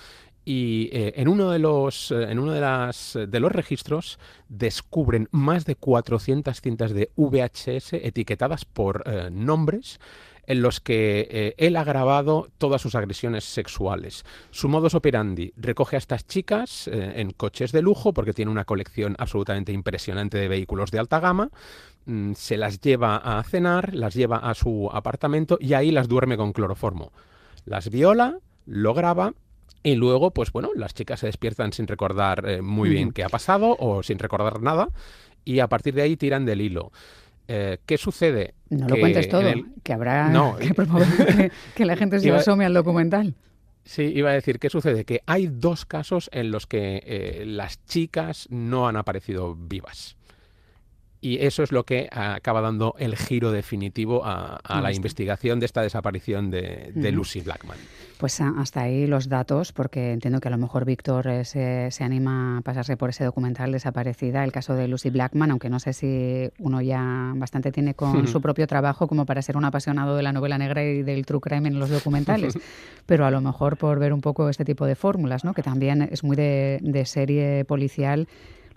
y 0.43 0.89
eh, 0.91 1.13
en 1.17 1.27
uno 1.27 1.51
de 1.51 1.59
los 1.59 2.09
en 2.11 2.39
uno 2.39 2.51
de, 2.51 2.61
las, 2.61 3.17
de 3.27 3.39
los 3.39 3.51
registros 3.51 4.17
descubren 4.49 5.27
más 5.31 5.65
de 5.65 5.75
400 5.75 6.61
cintas 6.61 6.93
de 6.93 7.11
VHS 7.15 7.93
etiquetadas 7.93 8.65
por 8.65 9.03
nombres 9.31 9.99
en 10.47 10.61
los 10.61 10.79
que 10.79 11.27
eh, 11.29 11.55
él 11.57 11.75
ha 11.75 11.83
grabado 11.83 12.49
todas 12.57 12.81
sus 12.81 12.95
agresiones 12.95 13.43
sexuales. 13.43 14.23
Su 14.51 14.69
modus 14.69 14.95
operandi 14.95 15.53
recoge 15.57 15.95
a 15.95 15.99
estas 15.99 16.27
chicas 16.27 16.87
eh, 16.87 17.13
en 17.17 17.31
coches 17.31 17.71
de 17.71 17.81
lujo 17.81 18.13
porque 18.13 18.33
tiene 18.33 18.51
una 18.51 18.65
colección 18.65 19.15
absolutamente 19.19 19.71
impresionante 19.71 20.37
de 20.37 20.47
vehículos 20.47 20.91
de 20.91 20.99
alta 20.99 21.19
gama, 21.19 21.49
mm, 22.05 22.33
se 22.33 22.57
las 22.57 22.79
lleva 22.79 23.17
a 23.17 23.43
cenar, 23.43 23.93
las 23.93 24.13
lleva 24.13 24.37
a 24.37 24.53
su 24.53 24.89
apartamento 24.91 25.57
y 25.59 25.73
ahí 25.73 25.91
las 25.91 26.07
duerme 26.07 26.37
con 26.37 26.53
cloroformo. 26.53 27.11
Las 27.65 27.89
viola, 27.89 28.39
lo 28.65 28.93
graba 28.93 29.33
y 29.83 29.95
luego, 29.95 30.31
pues 30.31 30.51
bueno, 30.51 30.69
las 30.75 30.93
chicas 30.93 31.19
se 31.19 31.27
despiertan 31.27 31.71
sin 31.71 31.87
recordar 31.87 32.47
eh, 32.49 32.61
muy 32.61 32.89
bien 32.89 33.11
qué 33.11 33.23
ha 33.23 33.29
pasado 33.29 33.75
o 33.79 34.01
sin 34.01 34.17
recordar 34.17 34.61
nada 34.61 34.89
y 35.45 35.59
a 35.59 35.67
partir 35.67 35.93
de 35.93 36.01
ahí 36.01 36.17
tiran 36.17 36.43
del 36.43 36.61
hilo. 36.61 36.91
Eh, 37.47 37.77
¿Qué 37.85 37.97
sucede? 37.97 38.55
No 38.69 38.87
lo 38.87 38.97
cuentes 38.97 39.29
todo, 39.29 39.43
que 39.83 39.93
habrá 39.93 40.31
que 40.59 40.73
promover 40.73 41.51
que, 41.75 41.85
la 41.85 41.95
gente 41.95 42.19
se 42.19 42.31
asome 42.31 42.65
al 42.65 42.73
documental. 42.73 43.35
Sí, 43.83 44.11
iba 44.15 44.31
a 44.31 44.33
decir, 44.33 44.57
¿qué 44.57 44.69
sucede? 44.69 45.05
Que 45.05 45.21
hay 45.27 45.47
dos 45.47 45.85
casos 45.85 46.29
en 46.33 46.49
los 46.49 46.65
que 46.65 47.03
eh, 47.05 47.43
las 47.45 47.85
chicas 47.85 48.47
no 48.49 48.87
han 48.87 48.95
aparecido 48.95 49.55
vivas. 49.55 50.17
Y 51.25 51.43
eso 51.43 51.63
es 51.63 51.71
lo 51.71 51.85
que 51.85 52.07
acaba 52.11 52.61
dando 52.61 52.93
el 52.99 53.15
giro 53.15 53.51
definitivo 53.51 54.21
a, 54.23 54.59
la 54.79 54.93
investigación 54.93 55.59
de 55.59 55.65
esta 55.65 55.81
desaparición 55.81 56.51
de, 56.51 57.11
Lucy 57.11 57.41
Blackman. 57.41 57.79
Pues 58.19 58.39
ah, 58.41 58.53
hasta 58.59 58.83
ahí 58.83 59.07
los 59.07 59.27
datos, 59.27 59.71
porque 59.71 60.11
entiendo 60.11 60.39
que 60.39 60.49
a 60.49 60.51
lo 60.51 60.59
mejor 60.59 60.85
Víctor 60.85 61.27
eh, 61.27 61.43
se, 61.43 62.03
anima 62.03 62.59
a 62.59 62.61
pasarse 62.61 62.95
por 62.95 63.09
ese 63.09 63.23
documental 63.23 63.71
desaparecida, 63.71 64.43
el 64.43 64.51
caso 64.51 64.75
de 64.75 64.87
Lucy 64.87 65.09
Blackman, 65.09 65.49
aunque 65.49 65.67
no 65.67 65.79
sé 65.79 65.93
si 65.93 66.47
uno 66.59 66.79
ya 66.79 67.33
bastante 67.35 67.71
tiene 67.71 67.95
con 67.95 68.27
su 68.27 68.39
propio 68.39 68.67
trabajo 68.67 69.07
como 69.07 69.25
para 69.25 69.41
ser 69.41 69.57
un 69.57 69.65
apasionado 69.65 70.15
de 70.15 70.21
la 70.21 70.31
novela 70.31 70.59
negra 70.59 70.83
y 70.83 71.01
del 71.01 71.25
true 71.25 71.41
crime 71.41 71.67
en 71.67 71.79
los 71.79 71.89
documentales, 71.89 72.53
pero 73.07 73.25
a 73.25 73.31
lo 73.31 73.41
mejor 73.41 73.77
por 73.77 73.97
ver 73.97 74.13
un 74.13 74.21
poco 74.21 74.47
este 74.47 74.63
tipo 74.63 74.85
de 74.85 74.95
fórmulas, 74.95 75.43
¿no? 75.43 75.55
que 75.55 75.63
también 75.63 76.03
es 76.03 76.23
muy 76.23 76.35
de 76.35 77.03
serie 77.05 77.65
policial 77.65 78.27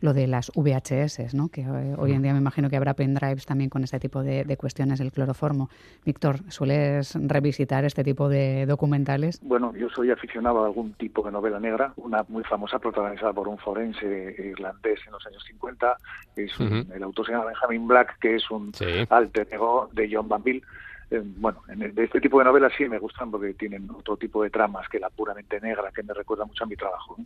lo 0.01 0.15
de 0.15 0.27
las 0.27 0.51
VHS, 0.55 1.35
¿no? 1.35 1.49
que 1.49 1.63
eh, 1.63 1.95
hoy 1.97 2.13
en 2.13 2.23
día 2.23 2.33
me 2.33 2.39
imagino 2.39 2.71
que 2.71 2.77
habrá 2.77 2.95
pendrives 2.95 3.47
también 3.47 3.71
con 3.71 3.85
este 3.85 3.99
tipo 3.99 4.23
de, 4.23 4.57
cuestiones 4.57 4.99
del 4.99 5.13
cloroformo. 5.13 5.71
Víctor, 6.05 6.39
¿sueles 6.49 7.15
revisitar 7.15 7.85
este 7.85 8.05
tipo 8.05 8.29
de 8.29 8.67
documentales? 8.67 9.41
Bueno, 9.43 9.75
yo 9.75 9.89
soy 9.89 10.11
aficionado 10.11 10.63
a 10.63 10.67
algún 10.67 10.93
tipo 10.95 11.23
de 11.23 11.33
novela 11.33 11.61
negra, 11.61 11.93
una 11.97 12.25
muy 12.29 12.45
famosa 12.45 12.79
protagonizada 12.79 13.33
por 13.33 13.49
un 13.49 13.59
forense 13.59 14.35
irlandés 14.39 15.01
en 15.07 15.13
los 15.13 15.27
años 15.27 15.45
50, 15.45 15.97
es 16.37 16.53
el 16.61 17.03
autor 17.03 17.27
se 17.27 17.33
llama 17.33 17.47
Benjamin 17.47 17.89
Black, 17.89 18.19
que 18.21 18.37
es 18.37 18.51
un 18.51 18.73
alter 19.11 19.49
ego 19.51 19.91
de 19.93 20.09
John 20.13 20.29
Banville 20.29 20.63
eh, 21.11 21.23
bueno, 21.25 21.63
en 21.69 21.95
de 21.95 22.05
este 22.05 22.21
tipo 22.21 22.39
de 22.39 22.45
novelas 22.45 22.73
sí 22.77 22.87
me 22.89 22.99
gustan 22.99 23.31
porque 23.31 23.55
tienen 23.55 23.89
otro 23.91 24.17
tipo 24.17 24.43
de 24.43 24.51
tramas 24.51 24.89
que 24.89 24.99
la 24.99 25.09
puramente 25.09 25.61
negra, 25.61 25.91
que 25.95 26.03
me 26.03 26.13
recuerda 26.13 26.45
mucho 26.45 26.65
a 26.65 26.67
mi 26.67 26.77
trabajo. 26.77 27.17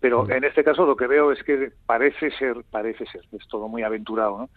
Pero 0.00 0.28
en 0.30 0.44
este 0.44 0.64
caso 0.64 0.84
lo 0.84 0.96
que 0.96 1.06
veo 1.06 1.30
es 1.30 1.42
que 1.44 1.72
parece 1.86 2.30
ser, 2.32 2.64
parece 2.70 3.06
ser, 3.06 3.22
es 3.32 3.46
todo 3.46 3.68
muy 3.68 3.82
aventurado, 3.82 4.38
¿no? 4.38 4.50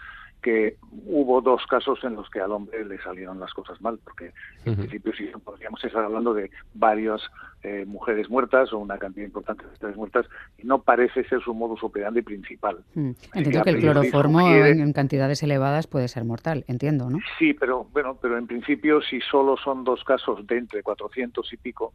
Que 0.44 0.76
hubo 1.08 1.42
dos 1.42 1.66
casos 1.68 1.98
en 2.04 2.16
los 2.16 2.30
que 2.30 2.40
al 2.40 2.52
hombre 2.52 2.86
le 2.86 3.02
salieron 3.02 3.40
las 3.40 3.52
cosas 3.54 3.82
mal, 3.82 3.98
porque 4.04 4.32
en 4.66 4.76
principio 4.76 5.14
sí 5.18 5.32
podríamos 5.44 5.84
estar 5.84 6.04
hablando 6.04 6.34
de 6.34 6.52
varias 6.76 7.22
eh, 7.64 7.86
mujeres 7.88 8.30
muertas 8.30 8.72
o 8.74 8.78
una 8.78 9.00
cantidad 9.00 9.26
importante 9.26 9.64
de 9.64 9.72
mujeres 9.72 9.98
muertas, 9.98 10.26
y 10.60 10.68
no 10.68 10.82
parece 10.84 11.24
ser 11.24 11.42
su 11.42 11.54
modus 11.54 11.82
operandi 11.82 12.22
principal. 12.22 12.84
Mm. 12.94 13.12
Entiendo 13.34 13.64
que, 13.64 13.70
el 13.70 13.80
cloroformo 13.80 14.42
en 14.52 14.94
cantidades 14.94 15.42
elevadas 15.42 15.88
puede 15.88 16.10
ser 16.10 16.26
mortal, 16.26 16.66
entiendo, 16.68 17.10
¿no? 17.10 17.20
Sí, 17.40 17.54
pero 17.54 17.88
bueno, 17.94 18.18
pero 18.22 18.38
en 18.38 18.46
principio 18.46 19.02
si 19.02 19.22
solo 19.22 19.56
son 19.58 19.84
dos 19.84 20.04
casos 20.04 20.46
de 20.46 20.58
entre 20.58 20.84
400 20.84 21.52
y 21.54 21.58
pico, 21.58 21.94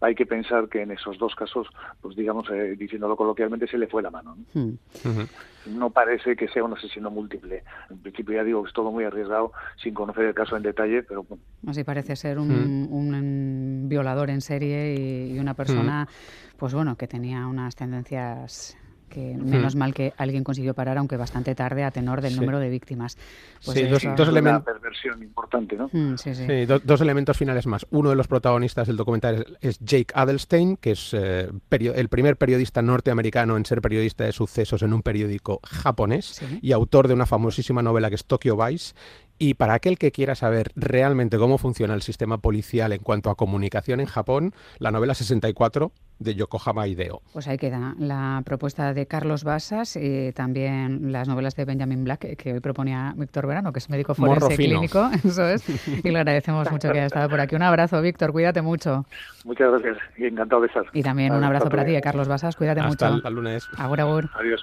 hay 0.00 0.14
que 0.14 0.26
pensar 0.26 0.68
que 0.68 0.82
en 0.82 0.90
esos 0.90 1.18
dos 1.18 1.34
casos, 1.34 1.68
pues 2.00 2.16
digamos, 2.16 2.48
eh, 2.50 2.74
diciéndolo 2.76 3.16
coloquialmente, 3.16 3.66
se 3.66 3.78
le 3.78 3.86
fue 3.86 4.02
la 4.02 4.10
mano. 4.10 4.36
¿no? 4.54 4.60
Hmm. 4.60 5.26
no 5.66 5.90
parece 5.90 6.36
que 6.36 6.48
sea 6.48 6.64
un 6.64 6.72
asesino 6.72 7.10
múltiple. 7.10 7.62
En 7.90 7.98
principio 7.98 8.36
ya 8.36 8.44
digo 8.44 8.62
que 8.62 8.68
es 8.68 8.74
todo 8.74 8.90
muy 8.90 9.04
arriesgado 9.04 9.52
sin 9.82 9.94
conocer 9.94 10.24
el 10.24 10.34
caso 10.34 10.56
en 10.56 10.62
detalle, 10.62 11.02
pero 11.02 11.22
bueno. 11.24 11.42
Así 11.66 11.84
parece 11.84 12.16
ser 12.16 12.38
un, 12.38 12.48
hmm. 12.48 13.88
violador 13.88 14.30
en 14.30 14.40
serie 14.40 14.94
y, 14.94 15.38
una 15.38 15.54
persona, 15.54 16.04
hmm. 16.04 16.56
pues 16.56 16.72
bueno, 16.74 16.96
que 16.96 17.06
tenía 17.06 17.46
unas 17.46 17.76
tendencias 17.76 18.76
que 19.10 19.36
menos 19.36 19.76
mal 19.76 19.92
que 19.92 20.14
alguien 20.16 20.44
consiguió 20.44 20.72
parar, 20.72 20.96
aunque 20.96 21.18
bastante 21.18 21.54
tarde, 21.54 21.84
a 21.84 21.90
tenor 21.90 22.22
del 22.22 22.36
número 22.36 22.58
de 22.58 22.70
víctimas. 22.70 23.18
Pues 23.64 23.76
sí, 23.76 23.86
dos, 23.86 24.28
elementos. 24.28 24.64
perversión 24.64 25.22
importante, 25.22 25.76
¿no? 25.76 25.90
Mm, 25.92 26.16
sí, 26.16 26.34
sí. 26.34 26.46
dos 26.66 27.00
elementos 27.02 27.36
finales 27.36 27.66
más. 27.66 27.86
Uno 27.90 28.10
de 28.10 28.16
los 28.16 28.28
protagonistas 28.28 28.86
del 28.86 28.96
documental 28.96 29.58
es, 29.60 29.78
Jake 29.80 30.12
Adelstein, 30.14 30.76
que 30.76 30.92
es 30.92 31.12
eh, 31.12 31.50
el 31.70 32.08
primer 32.08 32.36
periodista 32.36 32.80
norteamericano 32.80 33.56
en 33.56 33.66
ser 33.66 33.82
periodista 33.82 34.24
de 34.24 34.32
sucesos 34.32 34.82
en 34.82 34.92
un 34.92 35.02
periódico 35.02 35.60
japonés 35.64 36.40
y 36.62 36.72
autor 36.72 37.08
de 37.08 37.14
una 37.14 37.26
famosísima 37.26 37.82
novela 37.82 38.08
que 38.08 38.14
es 38.14 38.24
Tokyo 38.24 38.56
Vice 38.56 38.94
y 39.40 39.54
para 39.54 39.72
aquel 39.72 39.96
que 39.98 40.12
quiera 40.12 40.34
saber 40.34 40.70
realmente 40.76 41.38
cómo 41.38 41.56
funciona 41.56 41.94
el 41.94 42.02
sistema 42.02 42.38
policial 42.38 42.92
en 42.92 43.02
cuanto 43.02 43.30
a 43.30 43.36
comunicación 43.36 43.98
en 43.98 44.06
Japón, 44.06 44.52
la 44.78 44.90
novela 44.90 45.14
64 45.14 45.90
de 46.18 46.34
Yokohama 46.34 46.86
Ideo. 46.86 47.22
Pues 47.32 47.48
ahí 47.48 47.56
queda 47.56 47.94
la 47.98 48.42
propuesta 48.44 48.92
de 48.92 49.06
Carlos 49.06 49.42
Basas 49.42 49.96
y 49.96 50.32
también 50.32 51.10
las 51.10 51.26
novelas 51.26 51.56
de 51.56 51.64
Benjamin 51.64 52.04
Black 52.04 52.36
que 52.36 52.52
hoy 52.52 52.60
proponía 52.60 53.14
Víctor 53.16 53.46
Verano, 53.46 53.72
que 53.72 53.78
es 53.78 53.88
médico 53.88 54.14
forense 54.14 54.54
clínico, 54.56 55.08
eso 55.24 55.48
es, 55.48 55.64
y 56.04 56.10
le 56.10 56.18
agradecemos 56.18 56.70
mucho 56.70 56.90
que 56.92 56.98
haya 56.98 57.06
estado 57.06 57.30
por 57.30 57.40
aquí. 57.40 57.56
Un 57.56 57.62
abrazo, 57.62 58.02
Víctor, 58.02 58.32
cuídate 58.32 58.60
mucho. 58.60 59.06
Muchas 59.46 59.70
gracias 59.70 59.96
y 60.18 60.26
encantado 60.26 60.60
de 60.60 60.66
estar. 60.66 60.84
Y 60.92 61.02
también 61.02 61.32
un 61.32 61.42
abrazo 61.42 61.70
para 61.70 61.86
ti, 61.86 61.98
Carlos 62.02 62.28
Basas, 62.28 62.56
cuídate 62.56 62.82
mucho. 62.82 63.06
Hasta 63.06 63.28
el 63.28 63.34
lunes. 63.34 63.66
Agur, 63.78 64.00
agur. 64.02 64.30
Adiós. 64.38 64.62